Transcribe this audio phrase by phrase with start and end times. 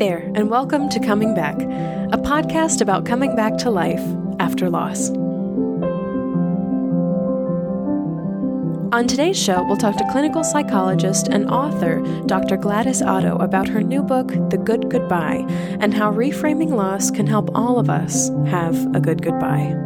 [0.00, 4.00] there, and welcome to Coming Back, a podcast about coming back to life
[4.38, 5.10] after loss.
[8.94, 12.56] On today's show, we'll talk to clinical psychologist and author Dr.
[12.56, 15.44] Gladys Ato about her new book, The Good Goodbye,
[15.80, 19.76] and how reframing loss can help all of us have a good goodbye.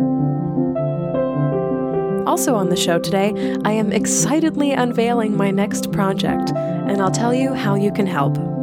[2.24, 7.34] Also on the show today, I am excitedly unveiling my next project, and I'll tell
[7.34, 8.53] you how you can help.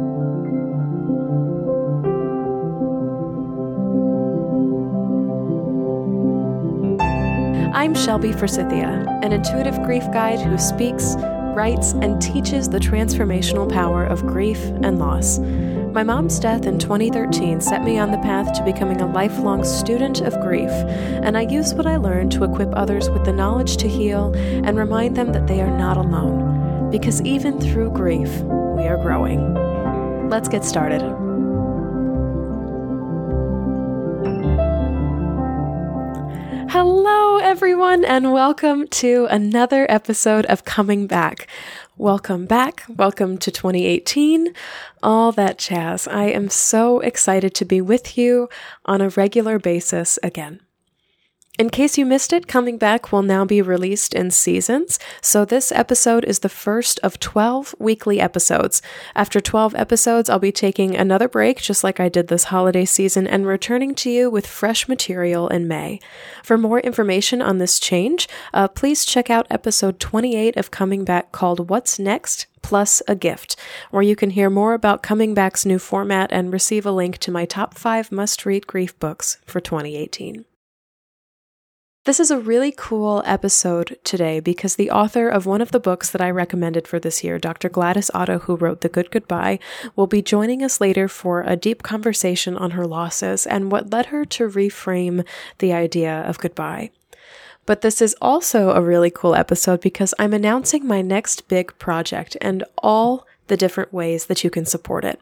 [7.82, 11.16] I'm Shelby Forsythia, an intuitive grief guide who speaks,
[11.56, 15.40] writes, and teaches the transformational power of grief and loss.
[15.40, 20.20] My mom's death in 2013 set me on the path to becoming a lifelong student
[20.20, 23.88] of grief, and I use what I learned to equip others with the knowledge to
[23.88, 26.88] heal and remind them that they are not alone.
[26.88, 30.28] Because even through grief, we are growing.
[30.30, 31.02] Let's get started.
[36.74, 41.46] Hello, everyone, and welcome to another episode of Coming Back.
[41.98, 42.82] Welcome back.
[42.88, 44.54] Welcome to 2018.
[45.02, 46.08] All that jazz.
[46.08, 48.48] I am so excited to be with you
[48.86, 50.60] on a regular basis again.
[51.62, 54.98] In case you missed it, Coming Back will now be released in seasons.
[55.20, 58.82] So this episode is the first of 12 weekly episodes.
[59.14, 63.28] After 12 episodes, I'll be taking another break, just like I did this holiday season,
[63.28, 66.00] and returning to you with fresh material in May.
[66.42, 71.30] For more information on this change, uh, please check out episode 28 of Coming Back
[71.30, 72.46] called What's Next?
[72.62, 73.54] Plus a gift,
[73.92, 77.30] where you can hear more about Coming Back's new format and receive a link to
[77.30, 80.44] my top five must read grief books for 2018.
[82.04, 86.10] This is a really cool episode today because the author of one of the books
[86.10, 87.68] that I recommended for this year, Dr.
[87.68, 89.60] Gladys Ato, who wrote The Good Goodbye,
[89.94, 94.06] will be joining us later for a deep conversation on her losses and what led
[94.06, 95.24] her to reframe
[95.58, 96.90] the idea of goodbye.
[97.66, 102.36] But this is also a really cool episode because I'm announcing my next big project
[102.40, 105.20] and all the different ways that you can support it.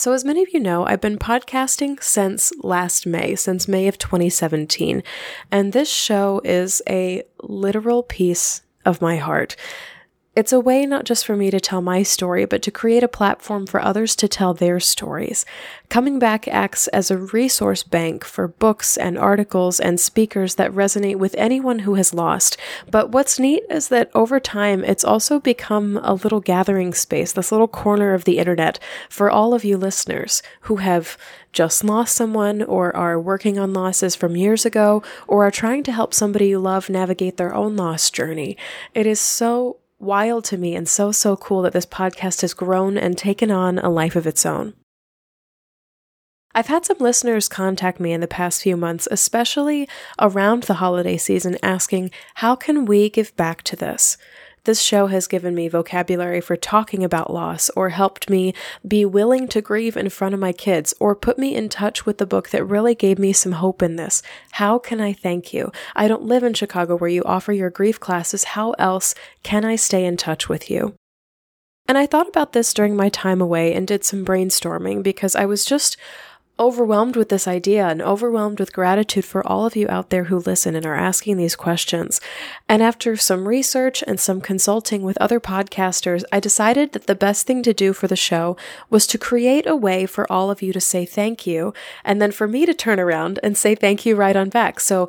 [0.00, 3.98] So, as many of you know, I've been podcasting since last May, since May of
[3.98, 5.02] 2017.
[5.50, 9.56] And this show is a literal piece of my heart.
[10.36, 13.08] It's a way not just for me to tell my story, but to create a
[13.08, 15.44] platform for others to tell their stories.
[15.88, 21.16] Coming Back acts as a resource bank for books and articles and speakers that resonate
[21.16, 22.56] with anyone who has lost.
[22.88, 27.50] But what's neat is that over time, it's also become a little gathering space, this
[27.50, 31.18] little corner of the internet for all of you listeners who have
[31.52, 35.90] just lost someone or are working on losses from years ago or are trying to
[35.90, 38.56] help somebody you love navigate their own loss journey.
[38.94, 42.96] It is so wild to me and so, so cool that this podcast has grown
[42.96, 44.74] and taken on a life of its own.
[46.52, 51.16] I've had some listeners contact me in the past few months, especially around the holiday
[51.16, 54.16] season, asking, How can we give back to this?
[54.64, 58.52] This show has given me vocabulary for talking about loss, or helped me
[58.86, 62.18] be willing to grieve in front of my kids, or put me in touch with
[62.18, 64.22] the book that really gave me some hope in this.
[64.52, 65.72] How can I thank you?
[65.96, 68.44] I don't live in Chicago where you offer your grief classes.
[68.44, 70.94] How else can I stay in touch with you?
[71.88, 75.44] And I thought about this during my time away and did some brainstorming because I
[75.44, 75.96] was just
[76.60, 80.38] overwhelmed with this idea and overwhelmed with gratitude for all of you out there who
[80.38, 82.20] listen and are asking these questions.
[82.68, 87.46] And after some research and some consulting with other podcasters, I decided that the best
[87.46, 88.58] thing to do for the show
[88.90, 91.72] was to create a way for all of you to say thank you,
[92.04, 94.80] and then for me to turn around and say thank you right on back.
[94.80, 95.08] So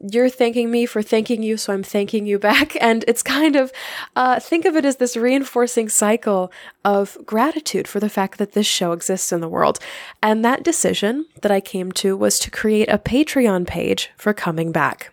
[0.00, 2.76] you're thanking me for thanking you, so I'm thanking you back.
[2.80, 3.72] And it's kind of,
[4.16, 6.50] uh, think of it as this reinforcing cycle
[6.84, 9.78] of gratitude for the fact that this show exists in the world.
[10.22, 14.72] And that decision that I came to was to create a Patreon page for coming
[14.72, 15.12] back.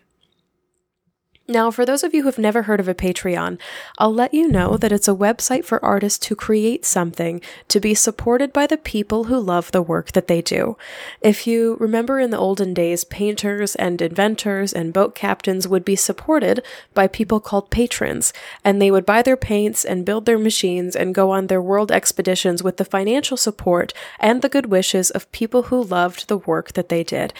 [1.50, 3.58] Now, for those of you who have never heard of a Patreon,
[3.96, 7.94] I'll let you know that it's a website for artists to create something to be
[7.94, 10.76] supported by the people who love the work that they do.
[11.22, 15.96] If you remember in the olden days, painters and inventors and boat captains would be
[15.96, 16.62] supported
[16.92, 21.14] by people called patrons, and they would buy their paints and build their machines and
[21.14, 25.64] go on their world expeditions with the financial support and the good wishes of people
[25.64, 27.32] who loved the work that they did.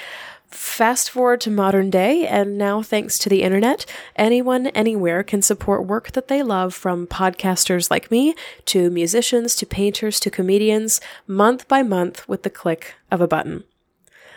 [0.49, 3.85] Fast forward to modern day, and now thanks to the internet,
[4.17, 8.35] anyone anywhere can support work that they love from podcasters like me
[8.65, 13.65] to musicians to painters to comedians, month by month with the click of a button.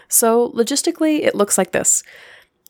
[0.10, 2.04] So, logistically, it looks like this.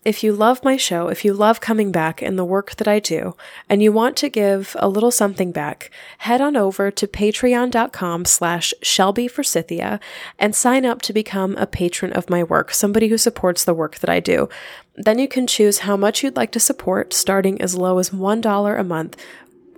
[0.03, 3.00] If you love my show, if you love coming back and the work that I
[3.00, 3.36] do,
[3.69, 8.74] and you want to give a little something back, head on over to patreon.com slash
[8.81, 10.00] Shelby Forsythia
[10.39, 14.00] and sign up to become a patron of my work, somebody who supports the work
[14.00, 14.50] that I do.
[14.95, 18.80] Then you can choose how much you'd like to support, starting as low as $1
[18.80, 19.18] a month.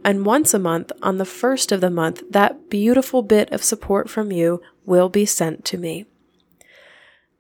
[0.06, 4.10] And once a month, on the first of the month, that beautiful bit of support
[4.10, 6.06] from you will be sent to me.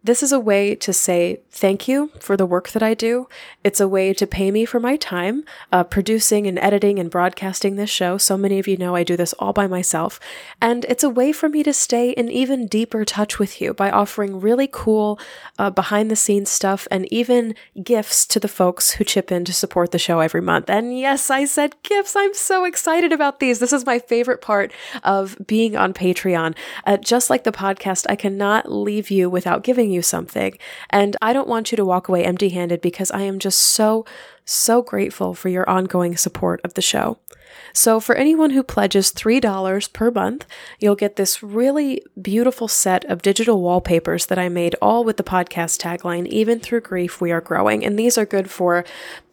[0.05, 3.29] This is a way to say thank you for the work that I do.
[3.63, 7.77] It's a way to pay me for my time uh, producing and editing and broadcasting
[7.77, 8.17] this show.
[8.17, 10.19] So many of you know I do this all by myself.
[10.61, 13.89] And it's a way for me to stay in even deeper touch with you by
[13.89, 15.21] offering really cool
[15.57, 19.53] uh, behind the scenes stuff and even gifts to the folks who chip in to
[19.53, 20.69] support the show every month.
[20.69, 22.17] And yes, I said gifts.
[22.17, 23.59] I'm so excited about these.
[23.59, 26.57] This is my favorite part of being on Patreon.
[26.85, 30.57] Uh, just like the podcast, I cannot leave you without giving you something.
[30.89, 34.05] And I don't want you to walk away empty handed because I am just so,
[34.45, 37.19] so grateful for your ongoing support of the show.
[37.75, 40.45] So, for anyone who pledges $3 per month,
[40.79, 45.23] you'll get this really beautiful set of digital wallpapers that I made all with the
[45.23, 47.83] podcast tagline, Even Through Grief, We Are Growing.
[47.83, 48.85] And these are good for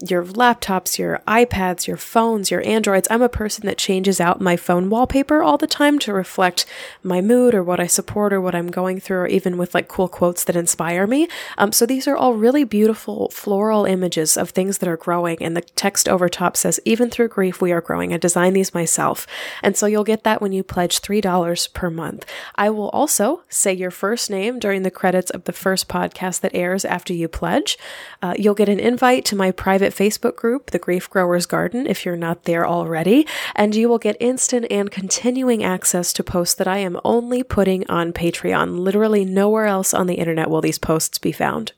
[0.09, 3.07] your laptops, your iPads, your phones, your Androids.
[3.11, 6.65] I'm a person that changes out my phone wallpaper all the time to reflect
[7.03, 9.89] my mood or what I support or what I'm going through, or even with like
[9.89, 11.29] cool quotes that inspire me.
[11.59, 15.43] Um, so, these are all really beautiful floral images of things that are growing.
[15.43, 18.15] And the text over top says, Even Through Grief, We Are Growing.
[18.31, 19.27] Design these myself.
[19.61, 22.25] And so you'll get that when you pledge $3 per month.
[22.55, 26.55] I will also say your first name during the credits of the first podcast that
[26.55, 27.77] airs after you pledge.
[28.23, 32.07] Uh, you'll get an invite to my private Facebook group, The Grief Growers Garden, if
[32.07, 33.27] you're not there already.
[33.57, 37.85] And you will get instant and continuing access to posts that I am only putting
[37.91, 38.79] on Patreon.
[38.79, 41.73] Literally nowhere else on the internet will these posts be found.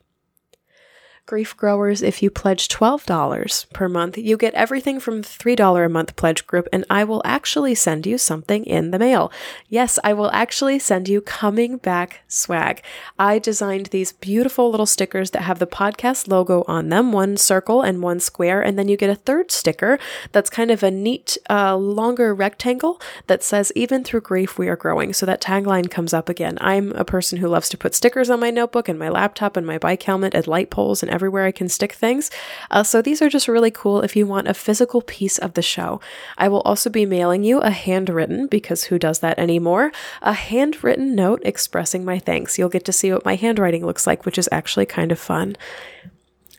[1.33, 6.15] Grief Growers, if you pledge $12 per month, you get everything from $3 a month
[6.15, 9.33] pledge group, and I will actually send you something in the mail.
[9.67, 12.83] Yes, I will actually send you coming back swag.
[13.19, 17.81] I designed these beautiful little stickers that have the podcast logo on them, one circle
[17.81, 19.99] and one square, and then you get a third sticker
[20.33, 24.77] that's kind of a neat, uh, longer rectangle that says, Even through grief, we are
[24.77, 25.15] growing.
[25.15, 26.59] So that tagline comes up again.
[26.61, 29.67] I'm a person who loves to put stickers on my notebook and my laptop and
[29.67, 32.33] my bike helmet and light poles and everywhere I can stick things.
[32.69, 35.63] Uh, so these are just really cool if you want a physical piece of the
[35.63, 36.01] show.
[36.37, 39.93] I will also be mailing you a handwritten, because who does that anymore?
[40.21, 42.59] A handwritten note expressing my thanks.
[42.59, 45.55] You'll get to see what my handwriting looks like, which is actually kind of fun.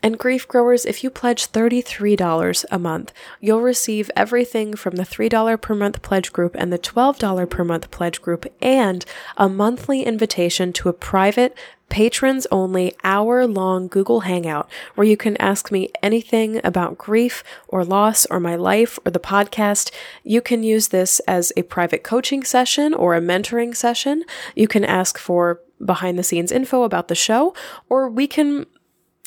[0.04, 3.10] And grief growers, if you pledge $33 a month,
[3.40, 7.90] you'll receive everything from the $3 per month pledge group and the $12 per month
[7.90, 9.02] pledge group and
[9.38, 11.56] a monthly invitation to a private
[11.88, 17.82] patrons only hour long Google Hangout where you can ask me anything about grief or
[17.82, 19.90] loss or my life or the podcast.
[20.22, 24.24] You can use this as a private coaching session or a mentoring session.
[24.54, 27.54] You can ask for behind the scenes info about the show,
[27.88, 28.66] or we can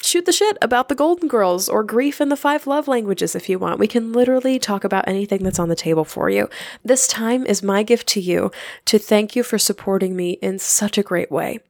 [0.02, 3.48] shoot the shit about the Golden Girls or grief in the five love languages if
[3.48, 3.78] you want.
[3.78, 6.48] We can literally talk about anything that's on the table for you.
[6.84, 8.50] This time is my gift to you
[8.86, 11.60] to thank you for supporting me in such a great way.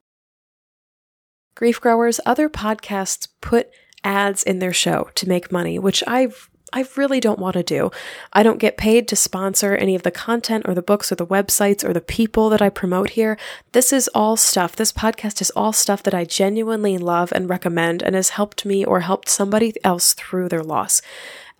[1.54, 3.70] Grief Growers, other podcasts put
[4.04, 7.91] ads in their show to make money, which I've I really don't want to do.
[8.32, 11.26] I don't get paid to sponsor any of the content or the books or the
[11.26, 13.38] websites or the people that I promote here.
[13.73, 14.76] This is all stuff.
[14.76, 18.85] This podcast is all stuff that I genuinely love and recommend and has helped me
[18.85, 21.00] or helped somebody else through their loss.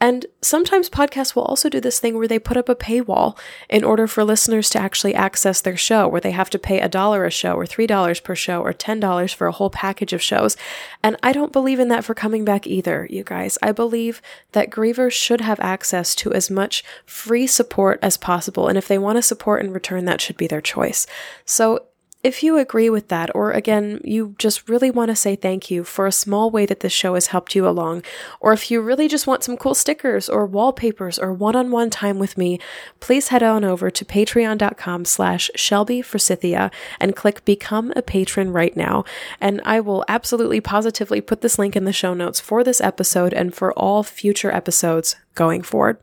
[0.01, 3.37] And sometimes podcasts will also do this thing where they put up a paywall
[3.69, 6.89] in order for listeners to actually access their show, where they have to pay a
[6.89, 10.57] dollar a show or $3 per show or $10 for a whole package of shows.
[11.03, 13.59] And I don't believe in that for coming back either, you guys.
[13.63, 18.69] I believe that grievers should have access to as much free support as possible.
[18.69, 21.07] And if they want to support in return, that should be their choice.
[21.45, 21.88] So
[22.25, 25.85] if you agree with that, or again, you just really want to say thank you
[25.85, 28.03] for a small way that this show has helped you along,
[28.41, 32.37] or if you really just want some cool stickers or wallpapers or one-on-one time with
[32.37, 32.59] me,
[32.99, 38.77] please head on over to patreon.com slash Shelby Forsythia and click become a patron right
[38.77, 39.05] now.
[39.41, 43.33] And I will absolutely positively put this link in the show notes for this episode
[43.33, 45.99] and for all future episodes going forward.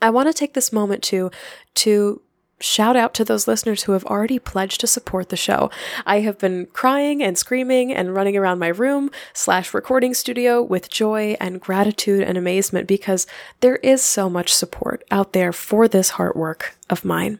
[0.00, 1.30] I want to take this moment to
[1.76, 2.20] to
[2.60, 5.70] shout out to those listeners who have already pledged to support the show.
[6.04, 10.90] I have been crying and screaming and running around my room slash recording studio with
[10.90, 13.26] joy and gratitude and amazement because
[13.60, 17.38] there is so much support out there for this heart work of mine.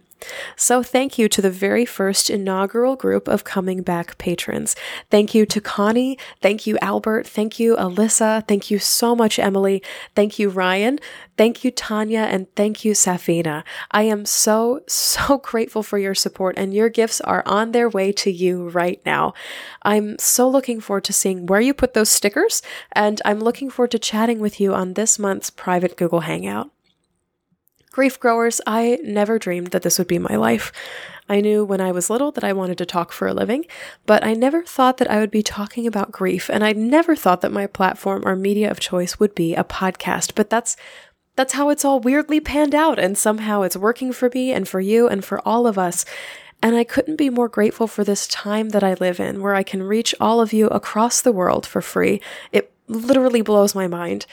[0.56, 4.76] So, thank you to the very first inaugural group of Coming Back patrons.
[5.11, 6.18] Thank you to Connie.
[6.40, 7.26] Thank you, Albert.
[7.26, 8.47] Thank you, Alyssa.
[8.47, 9.83] Thank you so much, Emily.
[10.14, 10.99] Thank you, Ryan.
[11.37, 12.21] Thank you, Tanya.
[12.21, 13.62] And thank you, Safina.
[13.90, 18.12] I am so, so grateful for your support, and your gifts are on their way
[18.12, 19.35] to you right now.
[19.83, 23.90] I'm so looking forward to seeing where you put those stickers, and I'm looking forward
[23.92, 26.71] to chatting with you on this month's private Google Hangout.
[27.96, 30.70] Grief growers, I never dreamed that this would be my life.
[31.30, 33.64] I knew when I was little that I wanted to talk for a living,
[34.04, 37.40] but I never thought that I would be talking about grief, and I never thought
[37.40, 40.34] that my platform or media of choice would be a podcast.
[40.34, 40.76] But that's
[41.36, 44.78] that's how it's all weirdly panned out, and somehow it's working for me and for
[44.78, 46.04] you and for all of us.
[46.62, 49.62] And I couldn't be more grateful for this time that I live in, where I
[49.62, 52.20] can reach all of you across the world for free.
[52.52, 54.26] It literally blows my mind.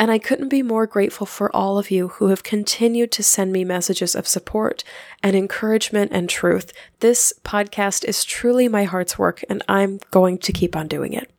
[0.00, 3.52] And I couldn't be more grateful for all of you who have continued to send
[3.52, 4.82] me messages of support
[5.22, 6.72] and encouragement and truth.
[7.00, 11.30] This podcast is truly my heart's work, and I'm going to keep on doing it.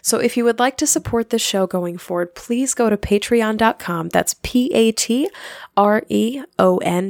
[0.00, 4.10] So if you would like to support this show going forward, please go to patreon.com.
[4.10, 5.30] That's P-A-T-R-E-O-N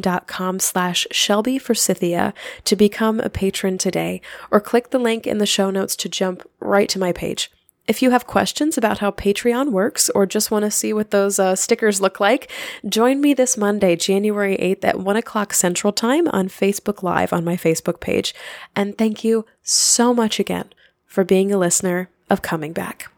[0.00, 2.32] dot com slash Shelby Forsythia
[2.64, 6.48] to become a patron today, or click the link in the show notes to jump
[6.60, 7.50] right to my page.
[7.88, 11.40] If you have questions about how Patreon works or just want to see what those
[11.40, 12.48] uh, stickers look like,
[12.88, 17.44] join me this Monday, January 8th at 1 o'clock Central Time on Facebook Live on
[17.44, 18.34] my Facebook page.
[18.76, 20.72] And thank you so much again
[21.06, 23.10] for being a listener of Coming Back.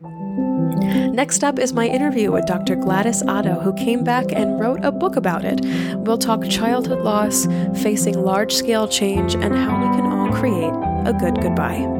[0.00, 2.76] Next up is my interview with Dr.
[2.76, 5.60] Gladys Ato, who came back and wrote a book about it.
[5.96, 7.46] We'll talk childhood loss,
[7.82, 10.72] facing large scale change, and how we can all create
[11.06, 11.99] a good goodbye.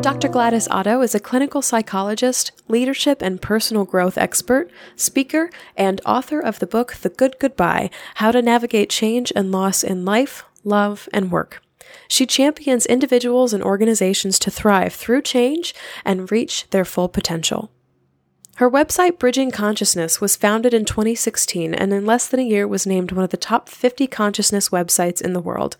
[0.00, 0.28] Dr.
[0.28, 6.60] Gladys Ato is a clinical psychologist, leadership and personal growth expert, speaker, and author of
[6.60, 11.32] the book The Good Goodbye How to Navigate Change and Loss in Life, Love, and
[11.32, 11.62] Work.
[12.06, 15.74] She champions individuals and organizations to thrive through change
[16.04, 17.70] and reach their full potential.
[18.58, 22.88] Her website, Bridging Consciousness, was founded in 2016 and in less than a year was
[22.88, 25.76] named one of the top 50 consciousness websites in the world.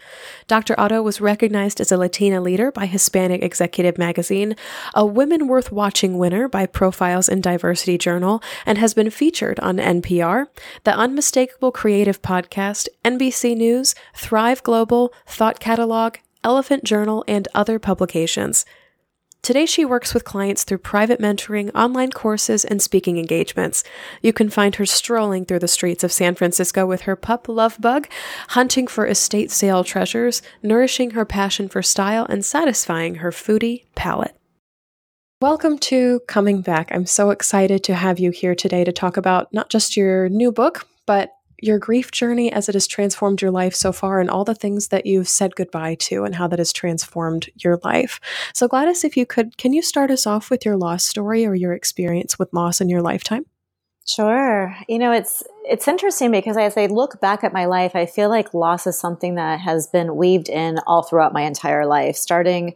[0.47, 0.79] Dr.
[0.79, 4.55] Ato was recognized as a Latina leader by Hispanic Executive Magazine,
[4.95, 9.79] a Women Worth Watching winner by Profiles in Diversity Journal, and has been featured on
[9.79, 10.47] NPR,
[10.85, 18.65] The Unmistakable Creative Podcast, NBC News, Thrive Global, Thought Catalog, Elephant Journal, and other publications.
[19.41, 23.83] Today, she works with clients through private mentoring, online courses, and speaking engagements.
[24.21, 27.81] You can find her strolling through the streets of San Francisco with her pup Love
[27.81, 28.09] Bug,
[28.49, 34.37] hunting for estate sale treasures, nourishing her passion for style, and satisfying her foodie palate.
[35.41, 36.91] Welcome to Coming Back.
[36.93, 40.51] I'm so excited to have you here today to talk about not just your new
[40.51, 44.45] book, but your grief journey as it has transformed your life so far and all
[44.45, 48.21] the things that you've said goodbye to and how that has transformed your life.
[48.55, 51.55] So, Gladys, if you could, can you start us off with your loss story or
[51.55, 53.47] your experience with loss in your lifetime?
[54.07, 54.75] Sure.
[54.89, 58.31] You know, it's it's interesting because as I look back at my life, I feel
[58.31, 62.75] like loss is something that has been weaved in all throughout my entire life, starting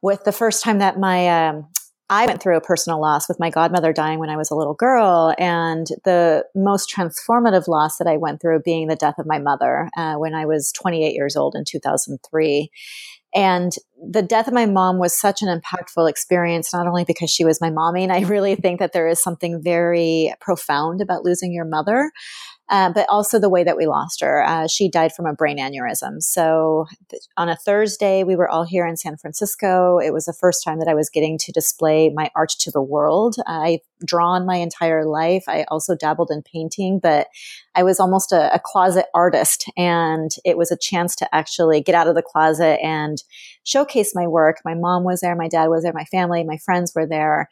[0.00, 1.66] with the first time that my um,
[2.10, 4.74] I went through a personal loss with my godmother dying when I was a little
[4.74, 9.38] girl, and the most transformative loss that I went through being the death of my
[9.38, 12.68] mother uh, when I was 28 years old in 2003.
[13.32, 13.72] And
[14.04, 17.60] the death of my mom was such an impactful experience, not only because she was
[17.60, 21.64] my mommy, and I really think that there is something very profound about losing your
[21.64, 22.10] mother,
[22.70, 24.44] uh, but also the way that we lost her.
[24.44, 26.22] Uh, she died from a brain aneurysm.
[26.22, 29.98] So th- on a Thursday, we were all here in San Francisco.
[29.98, 32.80] It was the first time that I was getting to display my art to the
[32.80, 33.34] world.
[33.46, 35.42] I've drawn my entire life.
[35.48, 37.26] I also dabbled in painting, but
[37.74, 39.64] I was almost a, a closet artist.
[39.76, 43.20] And it was a chance to actually get out of the closet and
[43.64, 44.58] showcase my work.
[44.64, 47.48] My mom was there, my dad was there, my family, my friends were there.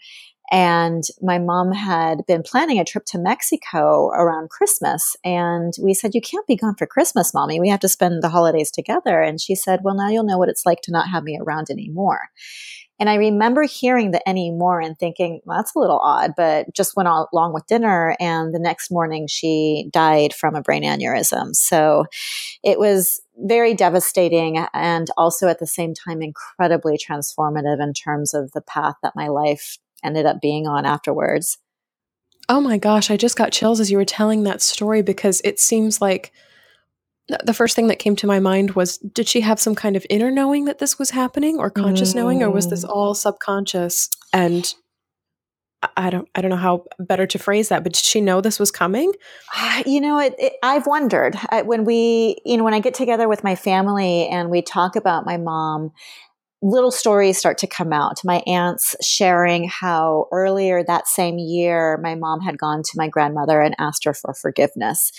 [0.51, 5.17] And my mom had been planning a trip to Mexico around Christmas.
[5.25, 7.61] And we said, You can't be gone for Christmas, mommy.
[7.61, 9.21] We have to spend the holidays together.
[9.21, 11.69] And she said, Well, now you'll know what it's like to not have me around
[11.71, 12.31] anymore.
[13.01, 16.97] And I remember hearing the anymore and thinking, well, that's a little odd, but just
[16.97, 18.17] went along with dinner.
[18.19, 21.55] And the next morning, she died from a brain aneurysm.
[21.55, 22.07] So
[22.65, 28.51] it was very devastating and also at the same time incredibly transformative in terms of
[28.51, 31.59] the path that my life ended up being on afterwards.
[32.49, 35.61] Oh my gosh, I just got chills as you were telling that story because it
[35.61, 36.33] seems like
[37.45, 40.07] the first thing that came to my mind was did she have some kind of
[40.09, 42.17] inner knowing that this was happening or conscious mm.
[42.17, 42.89] knowing or was this mm.
[42.89, 44.75] all subconscious and
[45.97, 48.59] I don't I don't know how better to phrase that, but did she know this
[48.59, 49.13] was coming?
[49.87, 53.29] You know, it, it, I've wondered I, when we, you know, when I get together
[53.29, 55.93] with my family and we talk about my mom,
[56.61, 58.21] little stories start to come out.
[58.25, 63.61] My aunts sharing how earlier that same year, my mom had gone to my grandmother
[63.61, 65.13] and asked her for forgiveness,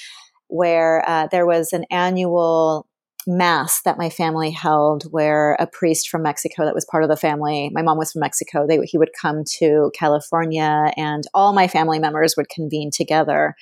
[0.48, 2.88] where uh, there was an annual
[3.28, 7.18] mass that my family held where a priest from Mexico that was part of the
[7.18, 11.68] family, my mom was from Mexico, they, he would come to California and all my
[11.68, 13.56] family members would convene together.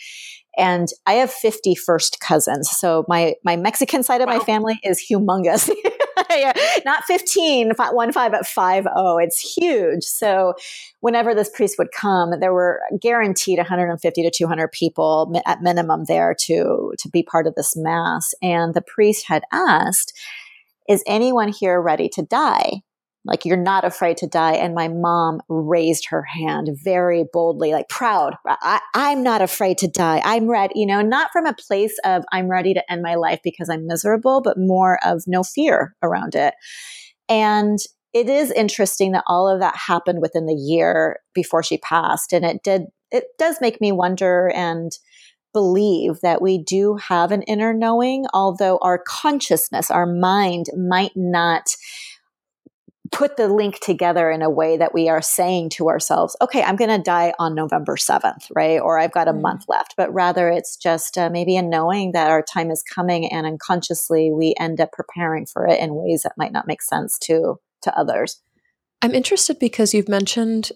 [0.58, 2.70] And I have 50 first cousins.
[2.70, 4.38] So my, my Mexican side of wow.
[4.38, 5.70] my family is humongous.
[6.86, 9.18] Not 15, one five, but five oh.
[9.18, 10.04] It's huge.
[10.04, 10.54] So
[11.02, 16.36] whenever this priest would come, there were guaranteed 150 to 200 people at minimum there
[16.46, 18.34] to, to be part of this mass.
[18.42, 20.14] And the priest had asked,
[20.88, 22.82] is anyone here ready to die?
[23.28, 24.54] Like, you're not afraid to die.
[24.54, 28.36] And my mom raised her hand very boldly, like proud.
[28.46, 30.22] I, am not afraid to die.
[30.24, 33.40] I'm ready, you know, not from a place of I'm ready to end my life
[33.44, 36.54] because I'm miserable, but more of no fear around it.
[37.30, 37.80] And
[38.14, 42.34] it is interesting that all of that happened within the year before she passed.
[42.34, 44.92] And it did, it does make me wonder and
[45.54, 51.76] believe that we do have an inner knowing, although our consciousness, our mind might not
[53.12, 56.76] put the link together in a way that we are saying to ourselves, okay, I'm
[56.76, 58.80] going to die on November 7th, right?
[58.80, 59.42] Or I've got a mm-hmm.
[59.42, 59.96] month left.
[59.98, 64.32] But rather, it's just uh, maybe a knowing that our time is coming and unconsciously
[64.32, 67.98] we end up preparing for it in ways that might not make sense to, to
[67.98, 68.42] others.
[69.02, 70.72] I'm interested because you've mentioned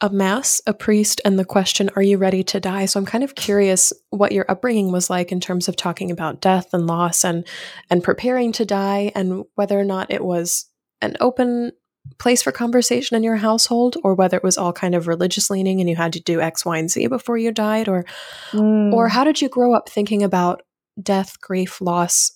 [0.00, 2.86] a mass, a priest, and the question, Are you ready to die?
[2.86, 6.40] So I'm kind of curious what your upbringing was like in terms of talking about
[6.40, 7.46] death and loss and
[7.88, 10.66] and preparing to die and whether or not it was
[11.02, 11.72] an open
[12.18, 15.80] place for conversation in your household or whether it was all kind of religious leaning
[15.80, 18.04] and you had to do x y and z before you died or
[18.50, 18.92] mm.
[18.92, 20.62] or how did you grow up thinking about
[21.00, 22.32] death grief loss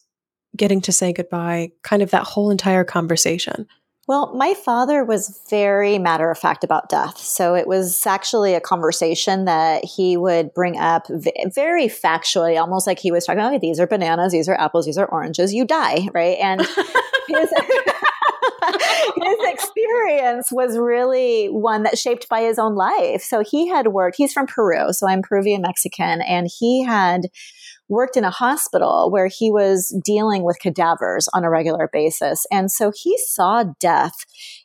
[0.57, 3.67] getting to say goodbye kind of that whole entire conversation
[4.09, 7.19] well, my father was very matter of fact about death.
[7.19, 13.01] So it was actually a conversation that he would bring up very factually, almost like
[13.01, 16.09] he was talking, okay, these are bananas, these are apples, these are oranges, you die,
[16.15, 16.39] right?
[16.41, 17.51] And his,
[19.17, 23.23] his experience was really one that shaped by his own life.
[23.23, 27.23] So he had worked, he's from Peru, so I'm Peruvian Mexican, and he had
[27.89, 32.47] worked in a hospital where he was dealing with cadavers on a regular basis.
[32.51, 34.15] And so he saw death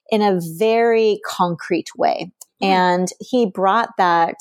[0.09, 2.31] in a very concrete way.
[2.61, 2.67] Mm.
[2.67, 4.35] And he brought that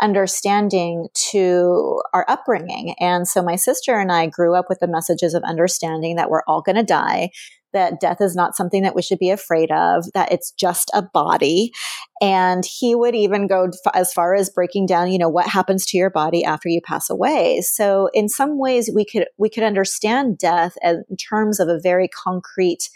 [0.00, 2.94] understanding to our upbringing.
[2.98, 6.42] And so my sister and I grew up with the messages of understanding that we're
[6.48, 7.30] all going to die,
[7.72, 11.02] that death is not something that we should be afraid of, that it's just a
[11.02, 11.72] body.
[12.20, 15.96] And he would even go as far as breaking down, you know, what happens to
[15.96, 17.60] your body after you pass away.
[17.62, 22.08] So in some ways we could, we could understand death in terms of a very
[22.08, 22.88] concrete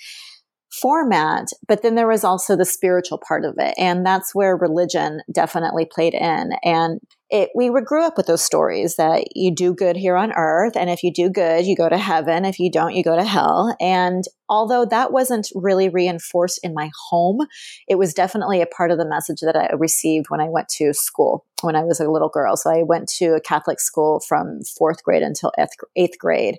[0.81, 3.75] format, but then there was also the spiritual part of it.
[3.79, 6.51] And that's where religion definitely played in.
[6.63, 10.77] And it, we grew up with those stories that you do good here on earth.
[10.77, 12.45] And if you do good, you go to heaven.
[12.45, 13.75] If you don't, you go to hell.
[13.81, 17.47] And although that wasn't really reinforced in my home,
[17.89, 20.93] it was definitely a part of the message that I received when I went to
[20.93, 22.57] school when I was a little girl.
[22.57, 25.53] So I went to a Catholic school from fourth grade until
[25.97, 26.59] eighth grade.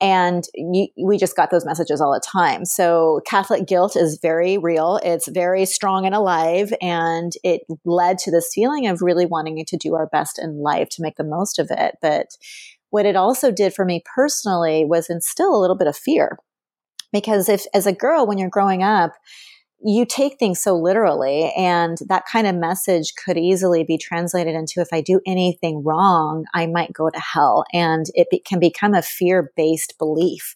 [0.00, 2.64] And we just got those messages all the time.
[2.64, 4.98] So Catholic guilt is very real.
[5.02, 6.72] It's very strong and alive.
[6.80, 10.88] And it led to this feeling of really wanting to do our best in life
[10.92, 11.96] to make the most of it.
[12.00, 12.28] But
[12.88, 16.38] what it also did for me personally was instill a little bit of fear.
[17.12, 19.12] Because if, as a girl, when you're growing up,
[19.82, 24.80] you take things so literally and that kind of message could easily be translated into
[24.80, 27.64] if i do anything wrong i might go to hell.
[27.72, 30.54] And it be, can become a fear-based belief.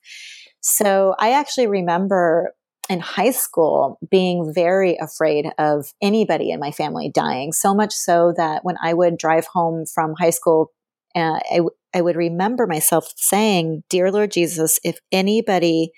[0.60, 2.54] So i actually remember
[2.90, 8.34] in high school being very afraid of anybody in my family dying so much so
[8.36, 10.70] that when i would drive home from high school
[11.16, 11.60] uh, I,
[11.94, 15.92] I would remember myself saying dear lord jesus if anybody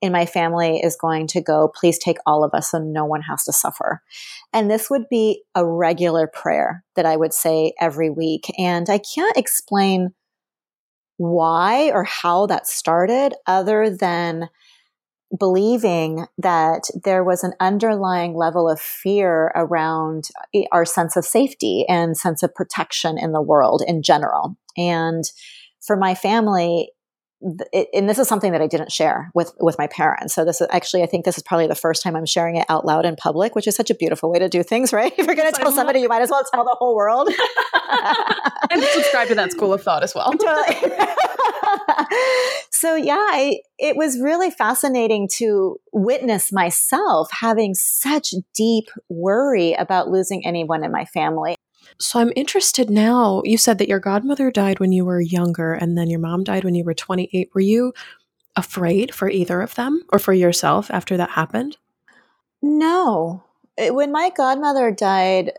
[0.00, 3.22] in my family is going to go, please take all of us so no one
[3.22, 4.02] has to suffer.
[4.52, 8.46] And this would be a regular prayer that I would say every week.
[8.58, 10.14] And I can't explain
[11.18, 14.48] why or how that started other than
[15.38, 21.84] believing that there was an underlying level of fear around eh, our sense of safety
[21.88, 24.56] and sense of protection in the world in general.
[24.76, 25.24] And
[25.80, 26.90] for my family,
[27.40, 30.34] it, and this is something that I didn't share with with my parents.
[30.34, 32.66] So this is actually, I think this is probably the first time I'm sharing it
[32.68, 35.12] out loud in public, which is such a beautiful way to do things, right?
[35.16, 37.28] If you're going to tell somebody, you might as well tell the whole world.
[38.70, 40.32] and subscribe to that school of thought as well.
[40.32, 40.96] totally.
[42.70, 50.08] so yeah, I, it was really fascinating to witness myself having such deep worry about
[50.08, 51.56] losing anyone in my family.
[51.98, 53.42] So I'm interested now.
[53.44, 56.64] You said that your godmother died when you were younger and then your mom died
[56.64, 57.50] when you were 28.
[57.54, 57.92] Were you
[58.56, 61.76] afraid for either of them or for yourself after that happened?
[62.62, 63.44] No.
[63.78, 65.52] When my godmother died,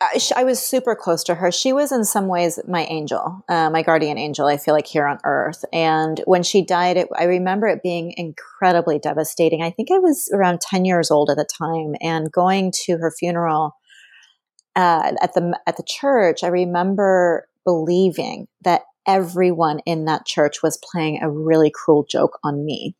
[0.00, 1.50] I, I was super close to her.
[1.50, 5.06] She was in some ways my angel, uh, my guardian angel, I feel like here
[5.06, 5.64] on earth.
[5.72, 9.62] And when she died, it, I remember it being incredibly devastating.
[9.62, 13.10] I think I was around 10 years old at the time and going to her
[13.10, 13.74] funeral
[14.76, 20.78] uh, at the at the church, I remember believing that everyone in that church was
[20.78, 22.94] playing a really cruel joke on me.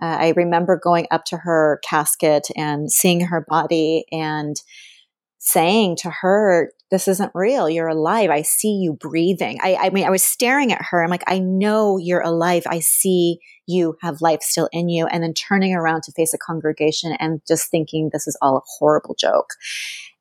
[0.00, 4.56] Uh, I remember going up to her casket and seeing her body and
[5.46, 7.70] saying to her, This isn't real.
[7.70, 8.30] You're alive.
[8.30, 9.58] I see you breathing.
[9.62, 11.02] I, I mean, I was staring at her.
[11.02, 12.64] I'm like, I know you're alive.
[12.66, 15.06] I see you have life still in you.
[15.06, 18.62] And then turning around to face a congregation and just thinking, This is all a
[18.78, 19.50] horrible joke.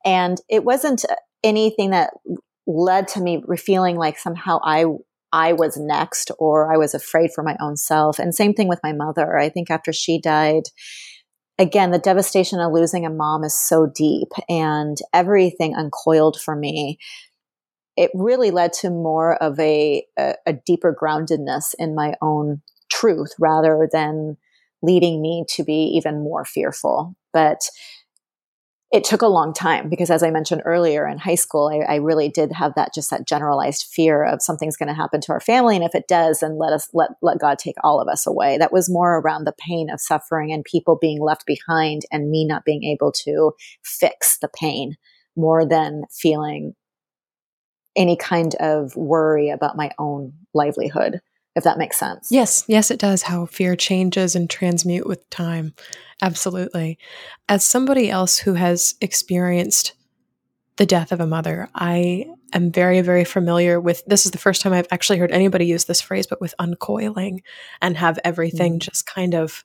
[0.06, 1.04] And it wasn't
[1.44, 2.12] anything that
[2.68, 4.86] led to me feeling like somehow I
[5.34, 8.20] I was next or I was afraid for my own self.
[8.20, 9.38] And same thing with my mother.
[9.38, 10.64] I think after she died,
[11.58, 16.98] again, the devastation of losing a mom is so deep and everything uncoiled for me.
[17.96, 23.32] It really led to more of a, a, a deeper groundedness in my own truth
[23.40, 24.38] rather than
[24.82, 27.16] leading me to be even more fearful.
[27.34, 27.70] But
[28.96, 31.96] it took a long time because as i mentioned earlier in high school I, I
[31.98, 35.42] really did have that just that generalized fear of something's going to happen to our
[35.42, 38.26] family and if it does then let us let let god take all of us
[38.26, 38.58] away.
[38.58, 42.46] That was more around the pain of suffering and people being left behind and me
[42.46, 43.52] not being able to
[43.84, 44.96] fix the pain
[45.36, 46.74] more than feeling
[47.96, 51.22] any kind of worry about my own livelihood
[51.56, 52.30] if that makes sense.
[52.32, 53.24] Yes, yes, it does.
[53.24, 55.74] How fear changes and transmute with time.
[56.22, 56.98] Absolutely.
[57.48, 59.94] As somebody else who has experienced
[60.78, 64.62] the death of a mother, I am very, very familiar with this is the first
[64.62, 67.42] time I've actually heard anybody use this phrase, but with uncoiling
[67.82, 68.80] and have everything mm.
[68.80, 69.64] just kind of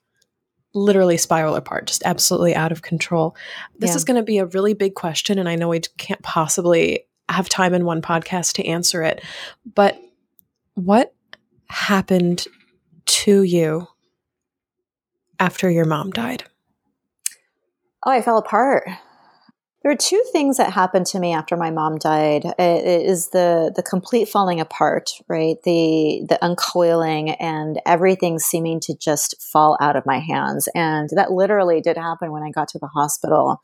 [0.73, 3.35] literally spiral apart, just absolutely out of control.
[3.77, 3.95] This yeah.
[3.97, 7.49] is going to be a really big question, and I know we can't possibly have
[7.49, 9.21] time in one podcast to answer it,
[9.75, 9.99] but
[10.75, 11.13] what
[11.71, 12.47] happened
[13.05, 13.87] to you
[15.39, 16.43] after your mom died?
[18.05, 18.87] Oh, I fell apart.
[19.83, 22.45] There are two things that happened to me after my mom died.
[22.45, 25.55] It is the the complete falling apart, right?
[25.63, 30.69] The the uncoiling and everything seeming to just fall out of my hands.
[30.75, 33.61] And that literally did happen when I got to the hospital.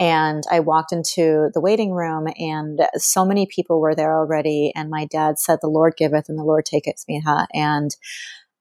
[0.00, 4.72] And I walked into the waiting room, and so many people were there already.
[4.74, 7.46] And my dad said, The Lord giveth and the Lord taketh, Smiha.
[7.52, 7.94] And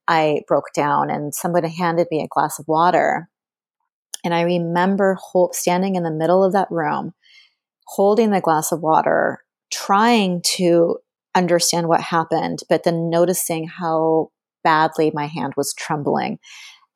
[0.05, 3.29] I broke down, and somebody handed me a glass of water.
[4.25, 5.17] And I remember
[5.53, 7.13] standing in the middle of that room,
[7.87, 10.97] holding the glass of water, trying to
[11.35, 16.37] understand what happened, but then noticing how badly my hand was trembling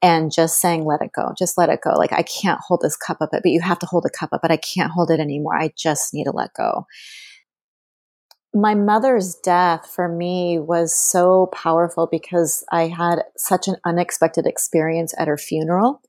[0.03, 1.91] and just saying, let it go, just let it go.
[1.91, 4.41] Like, I can't hold this cup up, but you have to hold the cup up,
[4.41, 5.57] but I can't hold it anymore.
[5.57, 6.85] I just need to let go.
[8.53, 15.13] My mother's death for me was so powerful because I had such an unexpected experience
[15.17, 16.01] at her funeral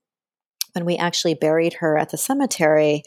[0.73, 3.01] when we actually buried her at the cemetery.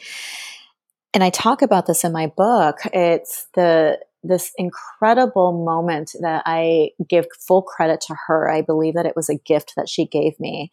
[1.13, 2.79] And I talk about this in my book.
[2.95, 8.51] It's the this incredible moment that I give full credit to her.
[8.51, 10.71] I believe that it was a gift that she gave me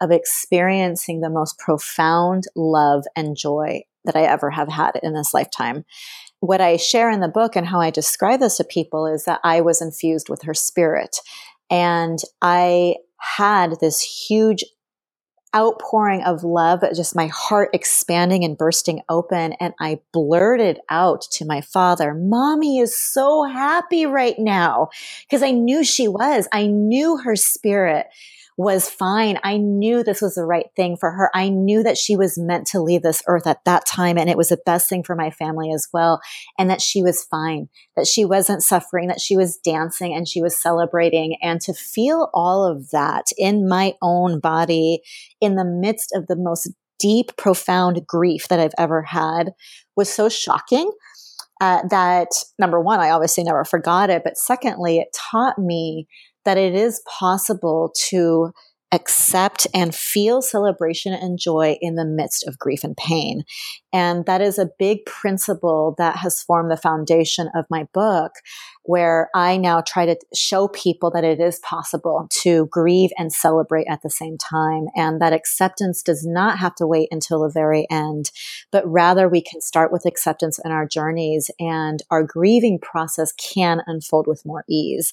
[0.00, 5.34] of experiencing the most profound love and joy that I ever have had in this
[5.34, 5.84] lifetime.
[6.40, 9.40] What I share in the book and how I describe this to people is that
[9.42, 11.16] I was infused with her spirit
[11.70, 14.64] and I had this huge
[15.56, 19.54] outpouring of love, just my heart expanding and bursting open.
[19.54, 24.90] And I blurted out to my father, Mommy is so happy right now.
[25.22, 26.48] Because I knew she was.
[26.52, 28.06] I knew her spirit
[28.58, 29.38] was fine.
[29.44, 31.30] I knew this was the right thing for her.
[31.32, 34.36] I knew that she was meant to leave this earth at that time and it
[34.36, 36.20] was the best thing for my family as well.
[36.58, 40.42] And that she was fine, that she wasn't suffering, that she was dancing and she
[40.42, 41.36] was celebrating.
[41.40, 45.02] And to feel all of that in my own body
[45.40, 46.68] in the midst of the most
[46.98, 49.52] deep, profound grief that I've ever had
[49.94, 50.90] was so shocking.
[51.60, 54.22] Uh, that number one, I obviously never forgot it.
[54.24, 56.08] But secondly, it taught me
[56.48, 58.50] that it is possible to
[58.90, 63.44] accept and feel celebration and joy in the midst of grief and pain.
[63.92, 68.32] And that is a big principle that has formed the foundation of my book,
[68.84, 73.86] where I now try to show people that it is possible to grieve and celebrate
[73.90, 74.86] at the same time.
[74.96, 78.30] And that acceptance does not have to wait until the very end,
[78.72, 83.82] but rather we can start with acceptance in our journeys and our grieving process can
[83.86, 85.12] unfold with more ease.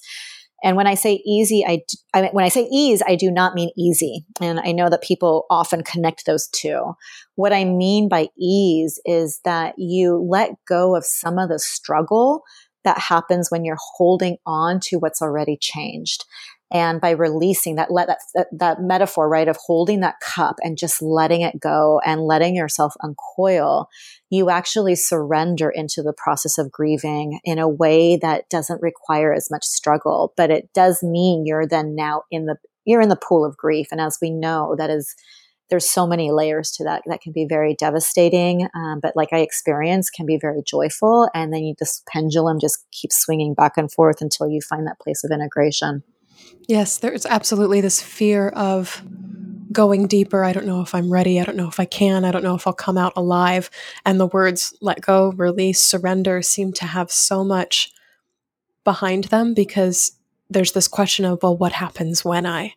[0.62, 1.82] And when I say easy, I,
[2.14, 4.24] I when I say ease, I do not mean easy.
[4.40, 6.94] And I know that people often connect those two.
[7.34, 12.42] What I mean by ease is that you let go of some of the struggle
[12.84, 16.24] that happens when you're holding on to what's already changed.
[16.72, 20.76] And by releasing that, let that, that, that metaphor, right, of holding that cup and
[20.76, 23.88] just letting it go and letting yourself uncoil,
[24.30, 29.48] you actually surrender into the process of grieving in a way that doesn't require as
[29.48, 33.44] much struggle, but it does mean you're then now in the, you're in the pool
[33.44, 33.86] of grief.
[33.92, 35.14] And as we know, that is,
[35.70, 39.38] there's so many layers to that that can be very devastating um, but like i
[39.38, 41.28] experienced can be very joyful.
[41.34, 45.00] And then you, this pendulum just keeps swinging back and forth until you find that
[45.00, 46.04] place of integration
[46.68, 49.02] Yes, there's absolutely this fear of
[49.72, 50.42] going deeper.
[50.44, 51.40] I don't know if I'm ready.
[51.40, 52.24] I don't know if I can.
[52.24, 53.70] I don't know if I'll come out alive.
[54.04, 57.92] And the words let go, release, surrender seem to have so much
[58.84, 60.12] behind them because
[60.48, 62.74] there's this question of, well, what happens when I?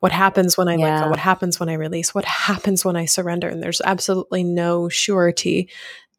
[0.00, 0.96] What happens when I yeah.
[0.96, 1.10] let go?
[1.10, 2.14] What happens when I release?
[2.14, 3.48] What happens when I surrender?
[3.48, 5.70] And there's absolutely no surety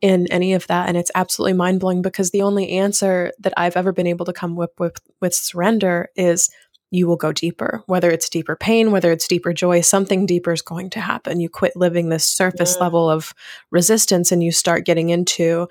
[0.01, 3.93] in any of that and it's absolutely mind-blowing because the only answer that I've ever
[3.93, 6.49] been able to come with with, with surrender is
[6.91, 10.61] you will go deeper, whether it's deeper pain, whether it's deeper joy, something deeper is
[10.61, 11.39] going to happen.
[11.39, 12.83] You quit living this surface yeah.
[12.83, 13.33] level of
[13.71, 15.67] resistance and you start getting into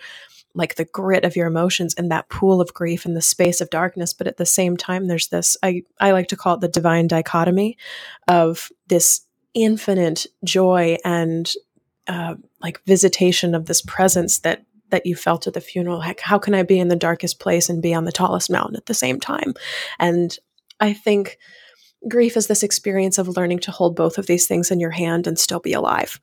[0.55, 3.71] like the grit of your emotions and that pool of grief and the space of
[3.71, 4.13] darkness.
[4.13, 7.09] But at the same time, there's this, I, I like to call it the divine
[7.09, 7.77] dichotomy
[8.29, 9.23] of this
[9.55, 11.53] infinite joy and
[12.07, 16.01] uh, like visitation of this presence that that you felt at the funeral.
[16.01, 18.77] Heck, how can I be in the darkest place and be on the tallest mountain
[18.77, 19.55] at the same time?
[19.99, 20.39] And
[20.81, 21.39] I think
[22.09, 25.27] grief is this experience of learning to hold both of these things in your hand
[25.27, 26.21] and still be alive.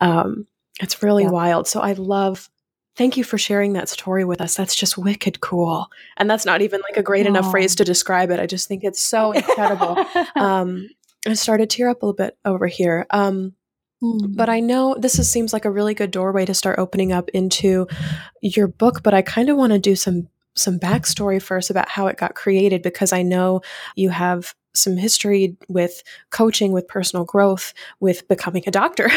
[0.00, 0.46] Um,
[0.80, 1.30] it's really yeah.
[1.30, 1.68] wild.
[1.68, 2.50] So I love.
[2.96, 4.56] Thank you for sharing that story with us.
[4.56, 5.86] That's just wicked cool.
[6.16, 7.30] And that's not even like a great Aww.
[7.30, 8.40] enough phrase to describe it.
[8.40, 10.04] I just think it's so incredible.
[10.36, 10.88] um,
[11.26, 13.06] I started to tear up a little bit over here.
[13.10, 13.54] Um,
[14.02, 14.34] mm.
[14.34, 17.28] But I know this is, seems like a really good doorway to start opening up
[17.30, 17.86] into
[18.42, 19.02] your book.
[19.02, 22.34] But I kind of want to do some some backstory first about how it got
[22.34, 23.60] created because I know
[23.96, 29.10] you have some history with coaching, with personal growth, with becoming a doctor,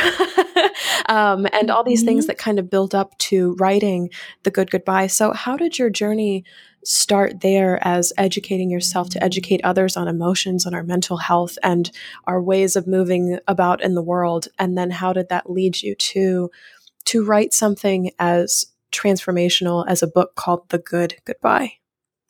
[1.10, 2.08] um, and all these mm-hmm.
[2.08, 4.10] things that kind of build up to writing
[4.44, 5.08] The Good Goodbye.
[5.08, 6.44] So, how did your journey
[6.86, 11.92] start there as educating yourself to educate others on emotions, on our mental health, and
[12.26, 14.48] our ways of moving about in the world?
[14.58, 16.50] And then, how did that lead you to?
[17.08, 21.74] To write something as transformational as a book called The Good Goodbye?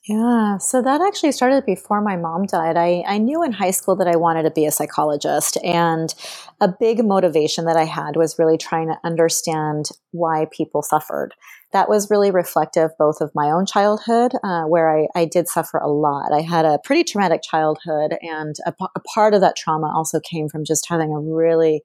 [0.05, 2.75] Yeah, so that actually started before my mom died.
[2.75, 6.13] I, I knew in high school that I wanted to be a psychologist, and
[6.59, 11.33] a big motivation that I had was really trying to understand why people suffered.
[11.71, 15.77] That was really reflective both of my own childhood, uh, where I, I did suffer
[15.77, 16.33] a lot.
[16.33, 20.49] I had a pretty traumatic childhood, and a, a part of that trauma also came
[20.49, 21.81] from just having a really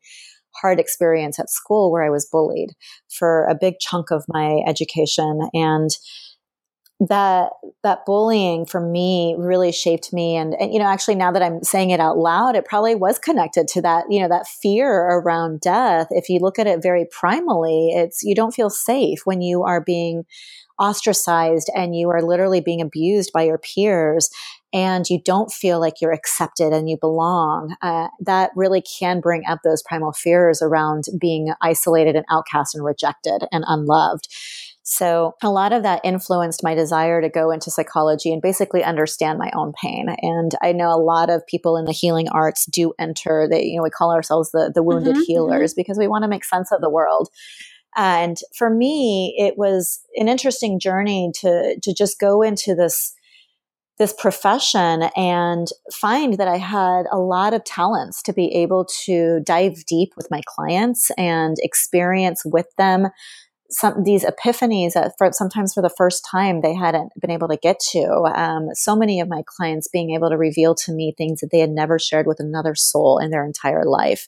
[0.61, 2.75] hard experience at school where I was bullied
[3.09, 5.49] for a big chunk of my education.
[5.55, 5.91] And
[7.01, 7.51] that
[7.85, 10.35] that bullying for me really shaped me.
[10.37, 13.21] And, and, you know actually now that i'm saying it out loud it probably was
[13.21, 16.09] connected to that you know that fear around death.
[16.11, 19.81] If you look at it very primally it's you don't feel safe when you are
[19.81, 20.25] being
[20.79, 24.31] ostracized and you are literally being abused by your peers
[24.73, 29.43] and you don't feel like you're accepted and you belong, uh, that really can bring
[29.49, 34.29] up those primal fears around being isolated and outcast and rejected and unloved.
[34.91, 39.39] So a lot of that influenced my desire to go into psychology and basically understand
[39.39, 40.07] my own pain.
[40.23, 43.47] And I know a lot of people in the healing arts do enter.
[43.51, 45.81] They, you know, we call ourselves the the wounded mm-hmm, healers mm-hmm.
[45.81, 47.29] because we want to make sense of the world.
[47.97, 53.13] And for me, it was an interesting journey to to just go into this
[53.99, 59.41] this profession and find that I had a lot of talents to be able to
[59.45, 63.09] dive deep with my clients and experience with them
[63.71, 67.57] some these epiphanies that for sometimes for the first time they hadn't been able to
[67.57, 68.03] get to.
[68.35, 71.59] Um, so many of my clients being able to reveal to me things that they
[71.59, 74.27] had never shared with another soul in their entire life,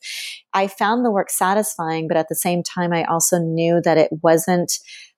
[0.53, 4.11] I found the work satisfying, but at the same time, I also knew that it
[4.23, 4.73] wasn't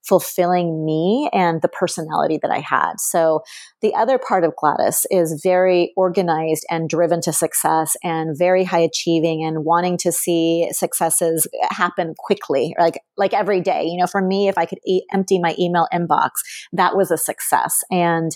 [0.07, 2.95] fulfilling me and the personality that I had.
[2.99, 3.43] So
[3.83, 8.81] the other part of Gladys is very organized and driven to success and very high
[8.81, 13.85] achieving and wanting to see successes happen quickly, like, like every day.
[13.85, 16.31] You know, for me, if I could e- empty my email inbox,
[16.73, 17.85] that was a success.
[17.91, 18.33] And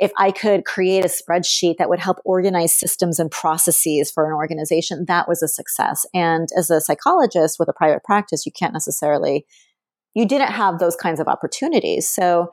[0.00, 4.32] if I could create a spreadsheet that would help organize systems and processes for an
[4.32, 6.06] organization, that was a success.
[6.14, 9.46] And as a psychologist with a private practice, you can't necessarily
[10.14, 12.08] you didn't have those kinds of opportunities.
[12.08, 12.50] So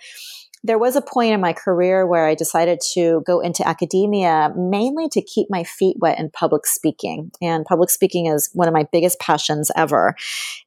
[0.64, 5.08] there was a point in my career where I decided to go into academia mainly
[5.10, 7.32] to keep my feet wet in public speaking.
[7.42, 10.16] And public speaking is one of my biggest passions ever.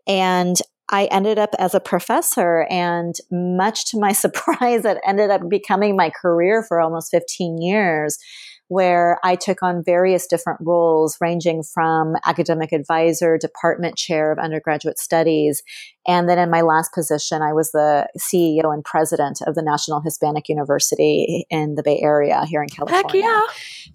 [0.07, 0.57] And
[0.91, 5.97] I ended up as a professor, and much to my surprise, it ended up becoming
[5.97, 8.19] my career for almost 15 years
[8.71, 14.97] where I took on various different roles, ranging from academic advisor, department chair of undergraduate
[14.97, 15.65] studies.
[16.07, 20.01] And then in my last position, I was the CEO and president of the National
[20.01, 23.03] Hispanic University in the Bay Area here in California.
[23.03, 23.41] Heck yeah.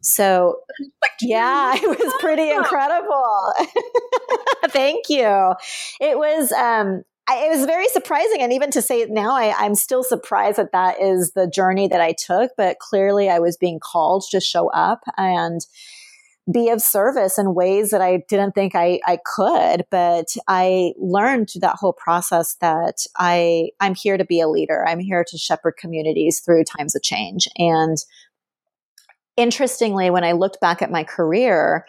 [0.01, 0.57] So,
[1.21, 3.53] yeah, it was pretty incredible.
[4.71, 5.53] Thank you.
[6.01, 8.41] It was, um, I, it was very surprising.
[8.41, 11.87] And even to say it now, I, I'm still surprised that that is the journey
[11.87, 12.51] that I took.
[12.55, 15.61] But clearly, I was being called to show up and
[16.51, 19.85] be of service in ways that I didn't think I, I could.
[19.89, 24.85] But I learned through that whole process that I, I'm here to be a leader.
[24.87, 27.47] I'm here to shepherd communities through times of change.
[27.57, 27.97] And
[29.35, 31.87] interestingly, when I looked back at my career,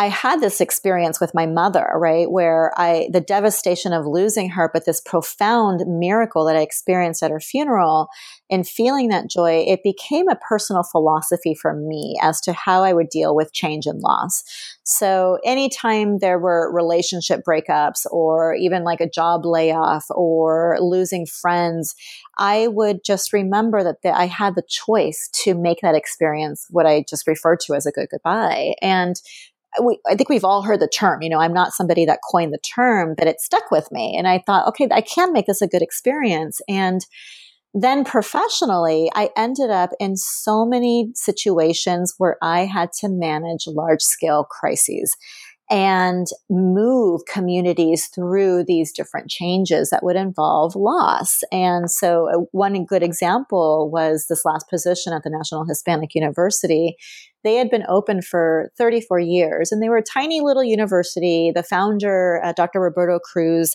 [0.00, 2.30] I had this experience with my mother, right?
[2.30, 7.30] Where I, the devastation of losing her, but this profound miracle that I experienced at
[7.30, 8.08] her funeral
[8.48, 12.94] and feeling that joy, it became a personal philosophy for me as to how I
[12.94, 14.42] would deal with change and loss.
[14.84, 21.94] So anytime there were relationship breakups or even like a job layoff or losing friends,
[22.38, 26.86] I would just remember that the, I had the choice to make that experience what
[26.86, 28.76] I just referred to as a good goodbye.
[28.80, 29.20] And
[29.82, 31.22] we, I think we've all heard the term.
[31.22, 34.16] You know, I'm not somebody that coined the term, but it stuck with me.
[34.16, 36.60] And I thought, okay, I can make this a good experience.
[36.68, 37.04] And
[37.72, 44.02] then professionally, I ended up in so many situations where I had to manage large
[44.02, 45.16] scale crises
[45.70, 51.42] and move communities through these different changes that would involve loss.
[51.52, 56.96] And so, uh, one good example was this last position at the National Hispanic University
[57.42, 61.52] they had been open for 34 years and they were a tiny little university.
[61.54, 62.80] The founder, uh, Dr.
[62.80, 63.74] Roberto Cruz,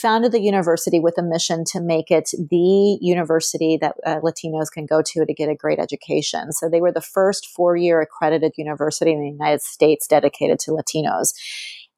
[0.00, 4.86] founded the university with a mission to make it the university that uh, Latinos can
[4.86, 6.52] go to to get a great education.
[6.52, 10.70] So they were the first four year accredited university in the United States dedicated to
[10.70, 11.32] Latinos.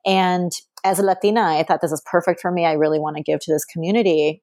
[0.06, 2.64] And as a Latina, I thought this is perfect for me.
[2.64, 4.42] I really want to give to this community.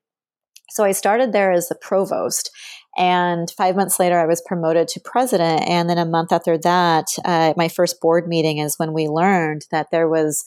[0.69, 2.51] So I started there as the provost.
[2.97, 5.67] And five months later, I was promoted to president.
[5.67, 9.65] And then a month after that, uh, my first board meeting is when we learned
[9.71, 10.43] that there was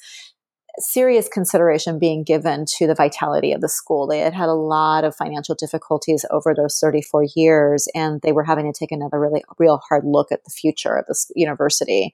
[0.81, 4.07] serious consideration being given to the vitality of the school.
[4.07, 8.45] They had had a lot of financial difficulties over those 34 years, and they were
[8.45, 12.13] having to take another really real hard look at the future of this university.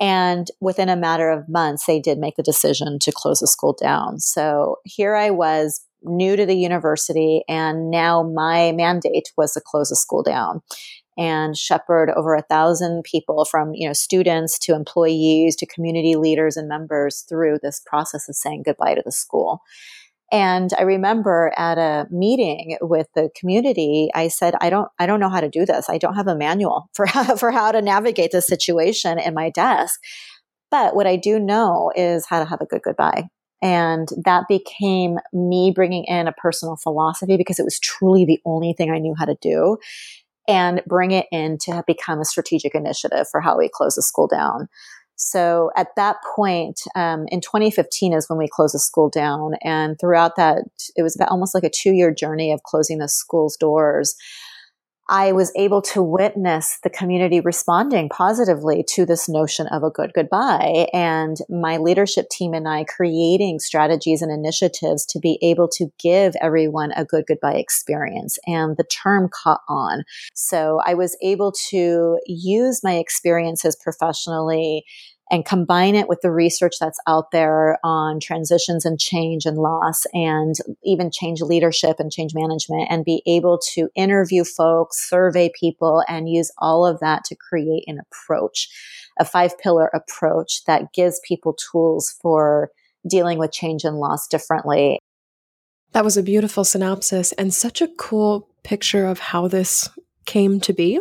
[0.00, 3.76] And within a matter of months, they did make the decision to close the school
[3.80, 4.18] down.
[4.18, 9.88] So here I was new to the university, and now my mandate was to close
[9.88, 10.60] the school down
[11.16, 16.56] and shepherd over a thousand people from you know students to employees to community leaders
[16.56, 19.60] and members through this process of saying goodbye to the school.
[20.32, 25.20] And i remember at a meeting with the community i said i don't i don't
[25.20, 25.88] know how to do this.
[25.88, 29.50] I don't have a manual for how, for how to navigate this situation in my
[29.50, 30.00] desk.
[30.70, 33.28] But what i do know is how to have a good goodbye.
[33.62, 38.74] And that became me bringing in a personal philosophy because it was truly the only
[38.74, 39.78] thing I knew how to do
[40.48, 44.26] and bring it in to become a strategic initiative for how we close the school
[44.26, 44.68] down.
[45.16, 49.54] So at that point, um, in 2015 is when we closed the school down.
[49.62, 50.64] And throughout that,
[50.96, 54.16] it was about almost like a two year journey of closing the school's doors.
[55.08, 60.12] I was able to witness the community responding positively to this notion of a good
[60.14, 65.88] goodbye and my leadership team and I creating strategies and initiatives to be able to
[65.98, 68.38] give everyone a good goodbye experience.
[68.46, 70.04] And the term caught on.
[70.32, 74.84] So I was able to use my experiences professionally
[75.30, 80.06] and combine it with the research that's out there on transitions and change and loss
[80.12, 86.02] and even change leadership and change management and be able to interview folks, survey people
[86.08, 88.68] and use all of that to create an approach,
[89.18, 92.70] a five pillar approach that gives people tools for
[93.08, 94.98] dealing with change and loss differently.
[95.92, 99.88] That was a beautiful synopsis and such a cool picture of how this
[100.26, 101.00] came to be.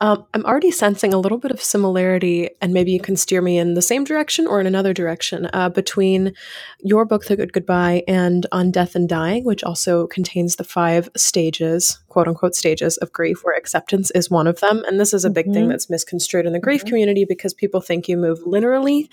[0.00, 3.58] Um, I'm already sensing a little bit of similarity, and maybe you can steer me
[3.58, 6.34] in the same direction or in another direction uh, between
[6.80, 11.08] your book, The Good Goodbye, and On Death and Dying, which also contains the five
[11.16, 14.82] stages, quote unquote, stages of grief, where acceptance is one of them.
[14.86, 15.54] And this is a big mm-hmm.
[15.54, 16.88] thing that's misconstrued in the grief mm-hmm.
[16.88, 19.08] community because people think you move linearly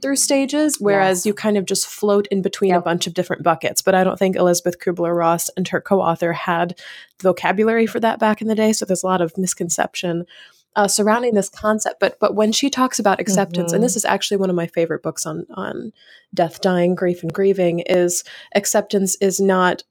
[0.00, 2.80] through stages, whereas you kind of just float in between yep.
[2.80, 3.82] a bunch of different buckets.
[3.82, 6.78] But I don't think elizabeth Kubler Ross and her co author had
[7.18, 8.72] the vocabulary for that back in the day.
[8.72, 10.26] So there's a lot of misconception.
[10.74, 13.74] Uh, surrounding this concept, but but when she talks about acceptance, mm-hmm.
[13.74, 15.92] and this is actually one of my favorite books on on
[16.32, 18.24] death, dying, grief, and grieving, is
[18.54, 19.82] acceptance is not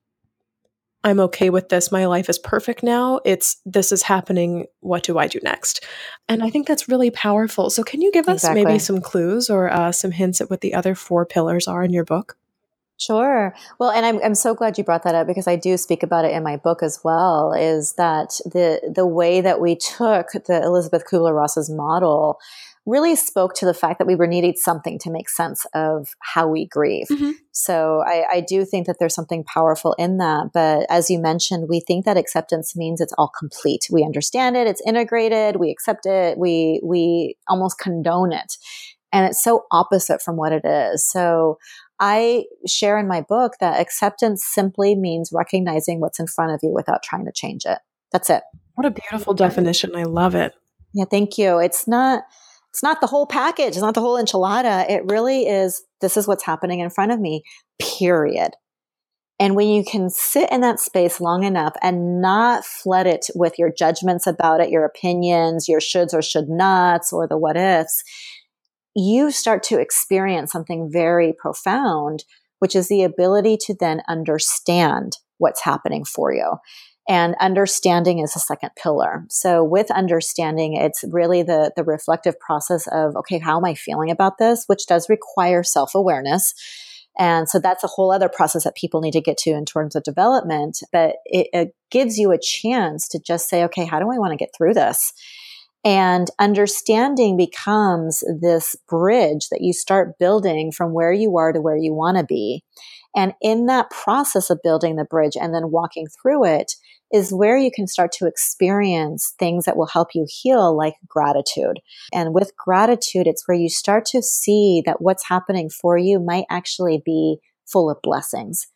[1.03, 1.91] I'm okay with this.
[1.91, 3.19] My life is perfect now.
[3.25, 4.67] It's this is happening.
[4.81, 5.83] What do I do next?
[6.29, 7.69] And I think that's really powerful.
[7.69, 8.65] So, can you give us exactly.
[8.65, 11.91] maybe some clues or uh, some hints at what the other four pillars are in
[11.91, 12.37] your book?
[13.01, 13.55] Sure.
[13.79, 16.23] Well, and I'm I'm so glad you brought that up because I do speak about
[16.23, 17.51] it in my book as well.
[17.51, 22.39] Is that the the way that we took the Elizabeth Kubler Ross's model
[22.86, 26.47] really spoke to the fact that we were needing something to make sense of how
[26.47, 27.07] we grieve.
[27.09, 27.32] Mm-hmm.
[27.51, 30.47] So I, I, do think that there's something powerful in that.
[30.51, 33.88] But as you mentioned, we think that acceptance means it's all complete.
[33.91, 38.57] We understand it, it's integrated, we accept it, we we almost condone it.
[39.13, 41.05] And it's so opposite from what it is.
[41.07, 41.59] So
[41.99, 46.73] I share in my book that acceptance simply means recognizing what's in front of you
[46.73, 47.77] without trying to change it.
[48.11, 48.41] That's it.
[48.73, 49.95] What a beautiful definition.
[49.95, 50.53] I love it.
[50.93, 51.59] Yeah, thank you.
[51.59, 52.23] It's not
[52.72, 53.69] it's not the whole package.
[53.69, 54.89] It's not the whole enchilada.
[54.89, 57.43] It really is, this is what's happening in front of me,
[57.80, 58.51] period.
[59.39, 63.57] And when you can sit in that space long enough and not flood it with
[63.57, 68.03] your judgments about it, your opinions, your shoulds or should nots, or the what ifs,
[68.95, 72.24] you start to experience something very profound,
[72.59, 76.53] which is the ability to then understand what's happening for you.
[77.09, 79.25] And understanding is the second pillar.
[79.29, 84.11] So with understanding, it's really the, the reflective process of, okay, how am I feeling
[84.11, 84.65] about this?
[84.67, 86.53] Which does require self-awareness.
[87.17, 89.95] And so that's a whole other process that people need to get to in terms
[89.95, 90.79] of development.
[90.91, 94.31] But it, it gives you a chance to just say, okay, how do I want
[94.31, 95.11] to get through this?
[95.83, 101.75] And understanding becomes this bridge that you start building from where you are to where
[101.75, 102.63] you want to be.
[103.15, 106.75] And in that process of building the bridge and then walking through it
[107.14, 111.80] is where you can start to experience things that will help you heal, like gratitude.
[112.14, 116.45] And with gratitude, it's where you start to see that what's happening for you might
[116.49, 118.68] actually be full of blessings,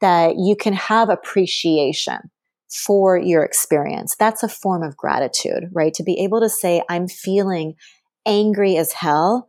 [0.00, 2.18] that you can have appreciation
[2.68, 4.16] for your experience.
[4.18, 5.94] That's a form of gratitude, right?
[5.94, 7.74] To be able to say, I'm feeling
[8.26, 9.48] angry as hell,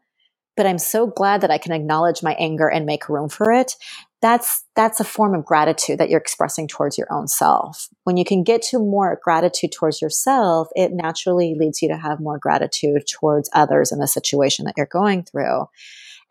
[0.58, 3.76] but I'm so glad that I can acknowledge my anger and make room for it
[4.24, 7.89] that's that's a form of gratitude that you're expressing towards your own self.
[8.05, 12.21] When you can get to more gratitude towards yourself it naturally leads you to have
[12.21, 15.65] more gratitude towards others in the situation that you're going through.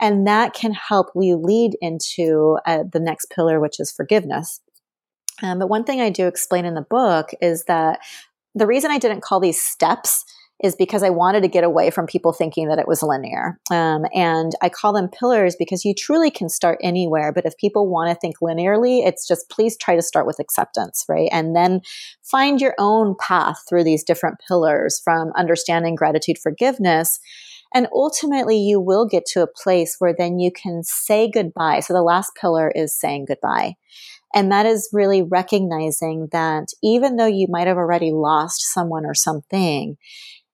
[0.00, 4.60] And that can help you lead into uh, the next pillar which is forgiveness.
[5.42, 8.00] Um, but one thing i do explain in the book is that
[8.54, 10.24] the reason i didn't call these steps
[10.62, 13.58] is because I wanted to get away from people thinking that it was linear.
[13.70, 17.32] Um, and I call them pillars because you truly can start anywhere.
[17.32, 21.04] But if people want to think linearly, it's just please try to start with acceptance,
[21.08, 21.28] right?
[21.32, 21.80] And then
[22.22, 27.18] find your own path through these different pillars from understanding gratitude, forgiveness.
[27.74, 31.80] And ultimately, you will get to a place where then you can say goodbye.
[31.80, 33.74] So the last pillar is saying goodbye.
[34.34, 39.14] And that is really recognizing that even though you might have already lost someone or
[39.14, 39.96] something,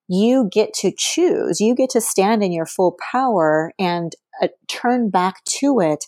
[0.09, 1.61] you get to choose.
[1.61, 6.07] You get to stand in your full power and uh, turn back to it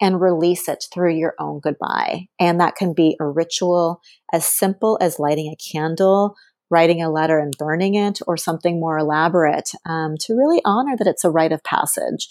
[0.00, 2.28] and release it through your own goodbye.
[2.38, 4.00] And that can be a ritual
[4.32, 6.36] as simple as lighting a candle,
[6.70, 11.08] writing a letter and burning it, or something more elaborate um, to really honor that
[11.08, 12.28] it's a rite of passage.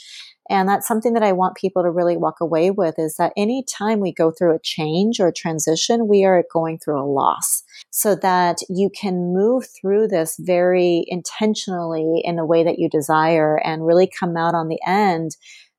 [0.50, 4.00] And that's something that I want people to really walk away with is that anytime
[4.00, 8.16] we go through a change or a transition, we are going through a loss so
[8.16, 13.86] that you can move through this very intentionally in the way that you desire and
[13.86, 15.38] really come out on the end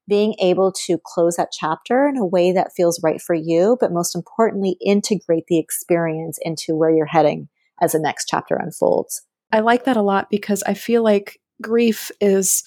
[0.09, 3.93] being able to close that chapter in a way that feels right for you, but
[3.93, 7.49] most importantly, integrate the experience into where you're heading
[7.81, 9.23] as the next chapter unfolds.
[9.53, 12.65] I like that a lot because I feel like grief is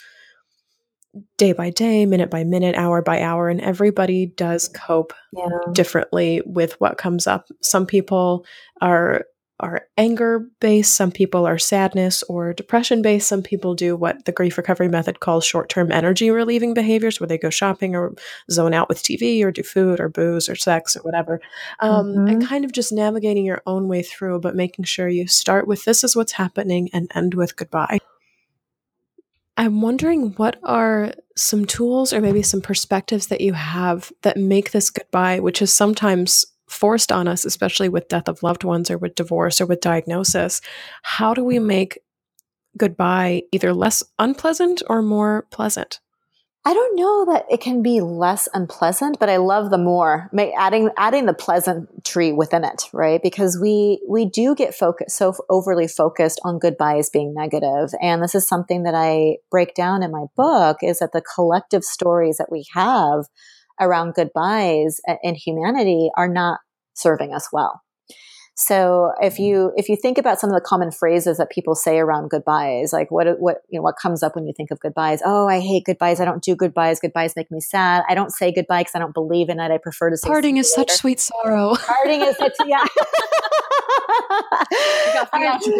[1.37, 5.47] day by day, minute by minute, hour by hour, and everybody does cope yeah.
[5.71, 7.47] differently with what comes up.
[7.61, 8.45] Some people
[8.81, 9.25] are
[9.59, 14.31] are anger based, some people are sadness or depression based, some people do what the
[14.31, 18.13] grief recovery method calls short term energy relieving behaviors, where they go shopping or
[18.51, 21.39] zone out with TV or do food or booze or sex or whatever.
[21.79, 22.27] Um, mm-hmm.
[22.27, 25.85] And kind of just navigating your own way through, but making sure you start with
[25.85, 27.99] this is what's happening and end with goodbye.
[29.55, 34.71] I'm wondering what are some tools or maybe some perspectives that you have that make
[34.71, 38.97] this goodbye, which is sometimes forced on us, especially with death of loved ones or
[38.97, 40.59] with divorce or with diagnosis.
[41.03, 41.99] How do we make
[42.77, 45.99] goodbye either less unpleasant or more pleasant?
[46.65, 50.89] I don't know that it can be less unpleasant, but I love the more adding
[50.97, 53.21] adding the pleasantry within it, right?
[53.21, 58.33] Because we we do get focused so overly focused on goodbyes being negative, and this
[58.33, 62.51] is something that I break down in my book is that the collective stories that
[62.51, 63.25] we have
[63.81, 66.59] around goodbyes in humanity are not
[66.93, 67.81] serving us well.
[68.55, 71.97] So if you if you think about some of the common phrases that people say
[71.97, 75.21] around goodbyes, like what what you know what comes up when you think of goodbyes?
[75.25, 76.19] Oh, I hate goodbyes.
[76.19, 76.99] I don't do goodbyes.
[76.99, 78.03] Goodbyes make me sad.
[78.07, 79.71] I don't say goodbye because I don't believe in it.
[79.71, 81.75] I prefer to say parting is such sweet sorrow.
[81.87, 82.85] Parting is such yeah.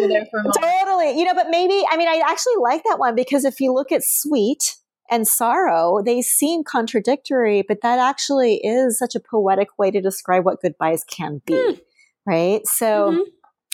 [0.08, 0.56] there for a moment.
[0.60, 1.18] Totally.
[1.18, 3.92] You know, but maybe I mean I actually like that one because if you look
[3.92, 4.76] at sweet
[5.10, 10.44] and sorrow, they seem contradictory, but that actually is such a poetic way to describe
[10.44, 11.52] what goodbyes can be.
[11.52, 11.80] Mm.
[12.26, 12.66] Right.
[12.66, 13.22] So, mm-hmm.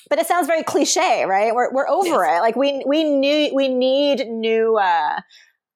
[0.08, 1.54] but it sounds very cliche, right?
[1.54, 2.38] We're, we're over yes.
[2.38, 2.40] it.
[2.40, 5.20] Like we, we knew, we need new, uh,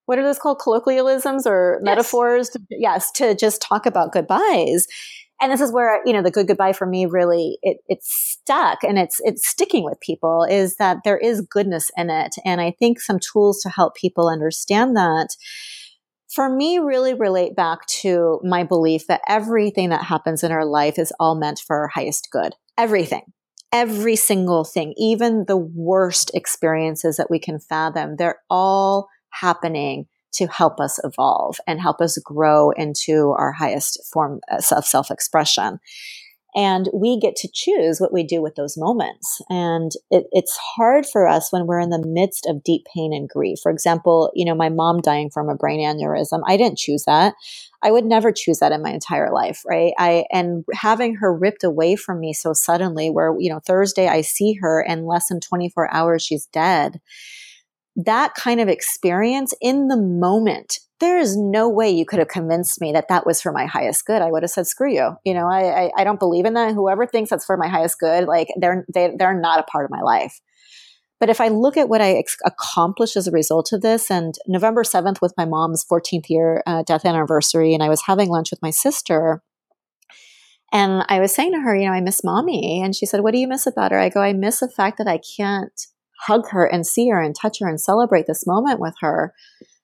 [0.07, 0.59] what are those called?
[0.59, 1.85] Colloquialisms or yes.
[1.85, 2.51] metaphors?
[2.51, 3.11] To, yes.
[3.13, 4.87] To just talk about goodbyes
[5.41, 8.83] and this is where you know the good goodbye for me really it, it's stuck
[8.83, 12.71] and it's it's sticking with people is that there is goodness in it and i
[12.71, 15.37] think some tools to help people understand that
[16.29, 20.99] for me really relate back to my belief that everything that happens in our life
[20.99, 23.23] is all meant for our highest good everything
[23.73, 30.47] every single thing even the worst experiences that we can fathom they're all happening to
[30.49, 35.81] help us evolve and help us grow into our highest form of self expression.
[36.57, 39.41] And we get to choose what we do with those moments.
[39.51, 43.29] And it, it's hard for us when we're in the midst of deep pain and
[43.29, 43.59] grief.
[43.63, 47.35] For example, you know, my mom dying from a brain aneurysm, I didn't choose that.
[47.85, 49.93] I would never choose that in my entire life, right?
[49.99, 54.23] I, and having her ripped away from me so suddenly, where, you know, Thursday I
[54.23, 57.01] see her and less than 24 hours she's dead
[57.97, 62.81] that kind of experience in the moment there is no way you could have convinced
[62.81, 64.23] me that that was for my highest good.
[64.23, 66.73] I would have said, "Screw you." You know, I I, I don't believe in that.
[66.73, 69.91] Whoever thinks that's for my highest good, like they're they, they're not a part of
[69.91, 70.41] my life.
[71.21, 74.35] But if I look at what I ex- accomplished as a result of this, and
[74.47, 78.51] November seventh was my mom's 14th year uh, death anniversary, and I was having lunch
[78.51, 79.43] with my sister,
[80.73, 83.33] and I was saying to her, you know, I miss mommy, and she said, "What
[83.33, 85.73] do you miss about her?" I go, "I miss the fact that I can't."
[86.27, 89.35] hug her and see her and touch her and celebrate this moment with her.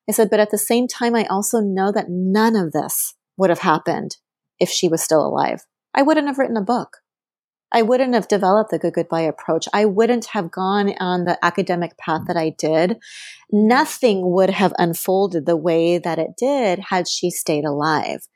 [0.09, 3.51] I said, but at the same time, I also know that none of this would
[3.51, 4.17] have happened
[4.59, 5.67] if she was still alive.
[5.95, 6.99] I wouldn't have written a book.
[7.73, 9.69] I wouldn't have developed the good goodbye approach.
[9.73, 12.99] I wouldn't have gone on the academic path that I did.
[13.53, 18.27] Nothing would have unfolded the way that it did had she stayed alive.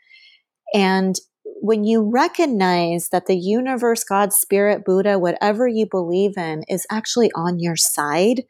[0.72, 6.86] And when you recognize that the universe, God, spirit, Buddha, whatever you believe in is
[6.90, 8.42] actually on your side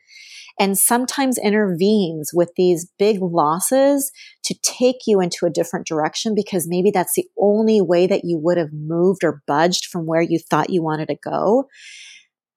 [0.59, 4.13] and sometimes intervenes with these big losses
[4.45, 8.39] to take you into a different direction because maybe that's the only way that you
[8.39, 11.69] would have moved or budged from where you thought you wanted to go.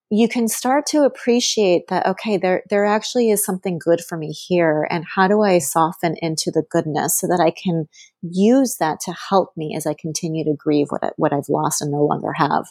[0.10, 4.32] You can start to appreciate that okay there there actually is something good for me
[4.32, 7.90] here and how do i soften into the goodness so that i can
[8.22, 11.82] use that to help me as i continue to grieve what I, what i've lost
[11.82, 12.68] and no longer have?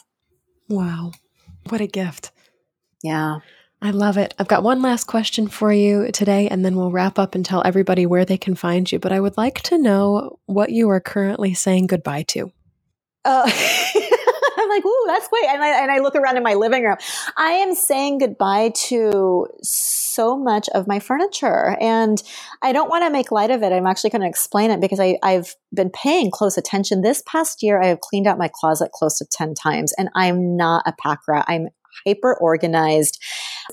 [0.67, 1.11] Wow.
[1.69, 2.31] What a gift.
[3.03, 3.41] Yeah
[3.81, 4.33] I love it.
[4.39, 7.61] I've got one last question for you today, and then we'll wrap up and tell
[7.63, 8.97] everybody where they can find you.
[8.97, 12.51] But I would like to know what you are currently saying goodbye to.
[13.23, 13.43] Uh,
[14.67, 15.45] I'm like, ooh, that's great.
[15.45, 16.97] And I, and I look around in my living room.
[17.37, 21.77] I am saying goodbye to so much of my furniture.
[21.79, 22.21] And
[22.63, 23.71] I don't want to make light of it.
[23.71, 27.01] I'm actually going to explain it because I, I've been paying close attention.
[27.01, 29.93] This past year, I have cleaned out my closet close to 10 times.
[29.97, 31.45] And I'm not a pack rat.
[31.47, 31.67] I'm
[32.05, 33.21] hyper organized.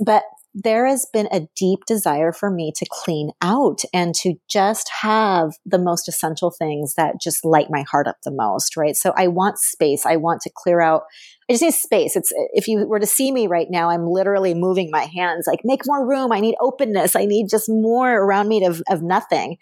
[0.01, 4.89] But there has been a deep desire for me to clean out and to just
[5.03, 8.97] have the most essential things that just light my heart up the most, right?
[8.97, 10.07] So I want space.
[10.07, 11.03] I want to clear out.
[11.51, 12.15] I just need space.
[12.15, 15.61] It's if you were to see me right now, I'm literally moving my hands like
[15.65, 16.31] make more room.
[16.31, 17.17] I need openness.
[17.17, 19.57] I need just more around me of, of nothing.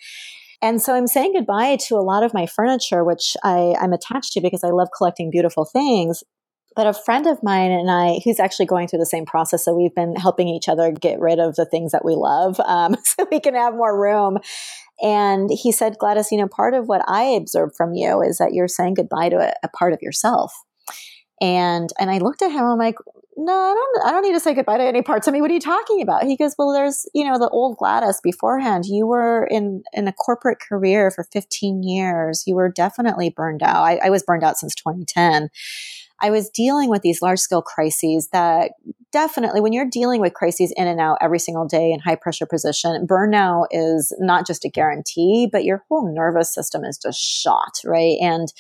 [0.61, 4.35] And so I'm saying goodbye to a lot of my furniture, which I, I'm attached
[4.35, 6.23] to because I love collecting beautiful things
[6.75, 9.75] but a friend of mine and I, who's actually going through the same process, so
[9.75, 13.27] we've been helping each other get rid of the things that we love, um, so
[13.31, 14.39] we can have more room.
[15.03, 18.53] And he said, Gladys, you know, part of what I observed from you is that
[18.53, 20.53] you're saying goodbye to a, a part of yourself.
[21.41, 22.65] And and I looked at him.
[22.65, 22.95] I'm like,
[23.37, 24.07] no, I don't.
[24.07, 25.41] I don't need to say goodbye to any parts of me.
[25.41, 26.25] What are you talking about?
[26.25, 28.85] He goes, well, there's you know the old Gladys beforehand.
[28.87, 32.45] You were in in a corporate career for 15 years.
[32.47, 33.83] You were definitely burned out.
[33.83, 35.49] I, I was burned out since 2010.
[36.23, 38.73] I was dealing with these large scale crises that
[39.13, 42.47] definitely, when you're dealing with crises in and out every single day in high pressure
[42.47, 47.73] position, burnout is not just a guarantee, but your whole nervous system is just shot,
[47.85, 48.17] right?
[48.23, 48.53] And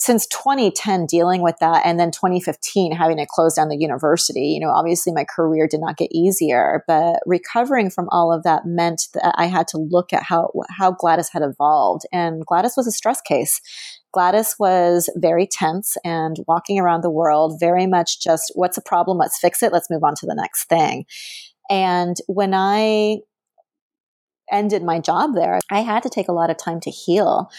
[0.00, 4.60] since 2010 dealing with that and then 2015 having to close down the university you
[4.60, 9.02] know obviously my career did not get easier but recovering from all of that meant
[9.12, 12.92] that i had to look at how how gladys had evolved and gladys was a
[12.92, 13.60] stress case
[14.12, 19.18] Gladys was very tense and walking around the world, very much just, what's a problem?
[19.18, 19.72] Let's fix it.
[19.72, 21.04] Let's move on to the next thing.
[21.68, 23.18] And when I
[24.50, 27.50] ended my job there, I had to take a lot of time to heal.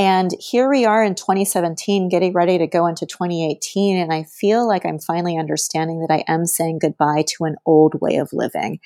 [0.00, 3.98] And here we are in 2017, getting ready to go into 2018.
[3.98, 8.00] And I feel like I'm finally understanding that I am saying goodbye to an old
[8.00, 8.78] way of living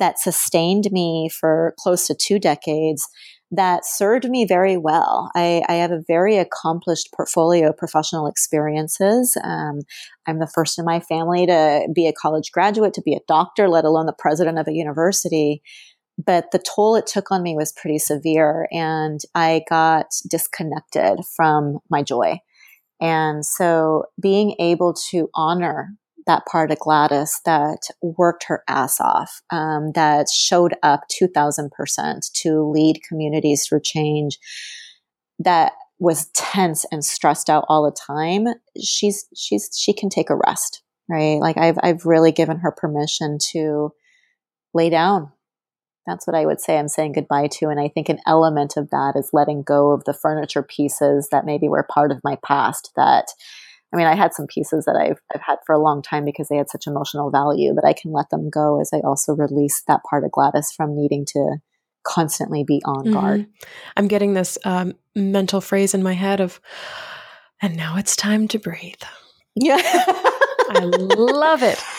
[0.00, 3.08] that sustained me for close to two decades
[3.50, 5.30] that served me very well.
[5.34, 9.36] I, I, have a very accomplished portfolio of professional experiences.
[9.42, 9.80] Um,
[10.26, 13.68] I'm the first in my family to be a college graduate, to be a doctor,
[13.68, 15.62] let alone the president of a university.
[16.18, 21.78] But the toll it took on me was pretty severe, and I got disconnected from
[21.90, 22.38] my joy.
[23.00, 25.90] And so being able to honor
[26.26, 32.62] that part of Gladys that worked her ass off, um, that showed up 2000% to
[32.62, 34.38] lead communities through change,
[35.38, 38.46] that was tense and stressed out all the time.
[38.82, 41.38] She's, she's, she can take a rest, right?
[41.40, 43.92] Like I've, I've really given her permission to
[44.74, 45.32] lay down.
[46.06, 47.68] That's what I would say I'm saying goodbye to.
[47.68, 51.44] And I think an element of that is letting go of the furniture pieces that
[51.44, 53.26] maybe were part of my past that
[53.92, 56.48] I mean, I had some pieces that I've, I've had for a long time because
[56.48, 59.82] they had such emotional value that I can let them go as I also release
[59.86, 61.56] that part of Gladys from needing to
[62.02, 63.12] constantly be on mm-hmm.
[63.12, 63.46] guard.
[63.96, 66.60] I'm getting this um, mental phrase in my head of,
[67.62, 68.94] and now it's time to breathe.
[69.54, 69.80] Yeah.
[69.80, 71.82] I love it.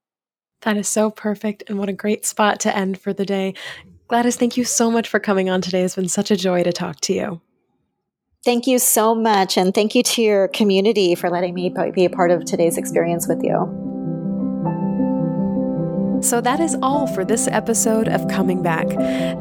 [0.62, 1.64] That is so perfect.
[1.68, 3.54] And what a great spot to end for the day.
[4.08, 5.82] Gladys, thank you so much for coming on today.
[5.82, 7.40] It's been such a joy to talk to you.
[8.44, 9.56] Thank you so much.
[9.56, 13.28] And thank you to your community for letting me be a part of today's experience
[13.28, 13.91] with you.
[16.22, 18.88] So that is all for this episode of Coming Back.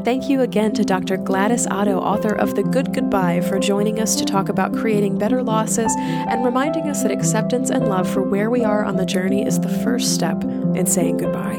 [0.04, 1.16] Thank you again to Dr.
[1.16, 5.44] Gladys Ato, author of The Good Goodbye, for joining us to talk about creating better
[5.44, 9.46] losses and reminding us that acceptance and love for where we are on the journey
[9.46, 11.58] is the first step in saying goodbye.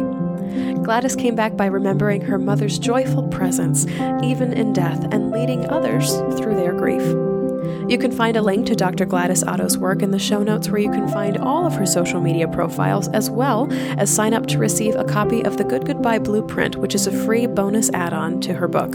[0.83, 3.87] Gladys came back by remembering her mother's joyful presence,
[4.25, 7.41] even in death, and leading others through their grief.
[7.89, 9.05] You can find a link to Dr.
[9.05, 12.21] Gladys Ato's work in the show notes where you can find all of her social
[12.21, 16.19] media profiles as well as sign up to receive a copy of the Good Goodbye
[16.19, 18.95] Blueprint, which is a free bonus add on to her book.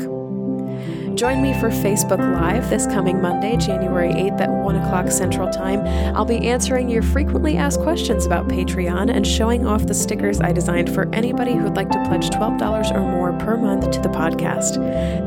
[1.18, 5.80] Join me for Facebook Live this coming Monday, January 8th at 1 o'clock Central Time.
[6.15, 10.51] I'll be answering your frequently asked questions about Patreon and showing off the stickers I
[10.51, 14.75] designed for anybody who'd like to pledge $12 or more per month to the podcast.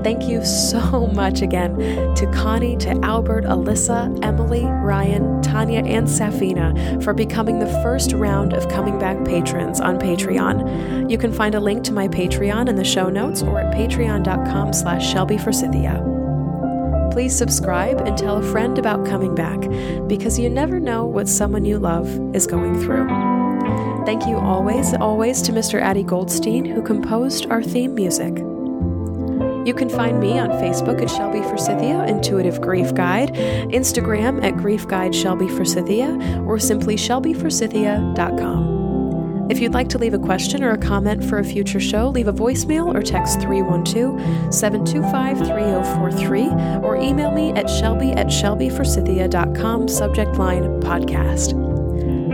[0.02, 1.76] Thank you so much again
[2.14, 8.52] to Connie, to Albert, Alyssa, Emily, Ryan, Tanya, and Safina for becoming the first round
[8.52, 11.10] of coming back patrons on Patreon.
[11.10, 14.72] You can find a link to my Patreon in the show notes or at patreon.com
[14.72, 15.38] slash Shelby
[17.12, 19.60] Please subscribe and tell a friend about coming back
[20.06, 23.49] because you never know what someone you love is going through.
[24.04, 25.80] Thank you always, always to Mr.
[25.80, 28.38] Addy Goldstein who composed our theme music.
[29.66, 34.88] You can find me on Facebook at Shelby Forsythia, Intuitive Grief Guide, Instagram at Grief
[34.88, 38.80] Guide Shelby Forsythia, or simply shelbyforsythia.com.
[39.50, 42.28] If you'd like to leave a question or a comment for a future show, leave
[42.28, 46.42] a voicemail or text 312 725 3043
[46.82, 51.52] or email me at shelby at shelbyforsythia.com, subject line podcast.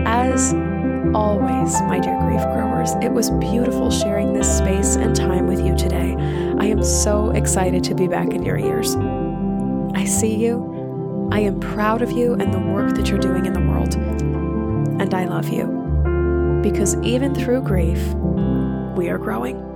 [0.07, 0.53] As
[1.15, 5.77] always, my dear grief growers, it was beautiful sharing this space and time with you
[5.77, 6.15] today.
[6.59, 8.97] I am so excited to be back in your ears.
[9.95, 11.29] I see you.
[11.33, 13.95] I am proud of you and the work that you're doing in the world.
[13.95, 15.67] And I love you
[16.63, 18.03] because even through grief,
[18.97, 19.76] we are growing.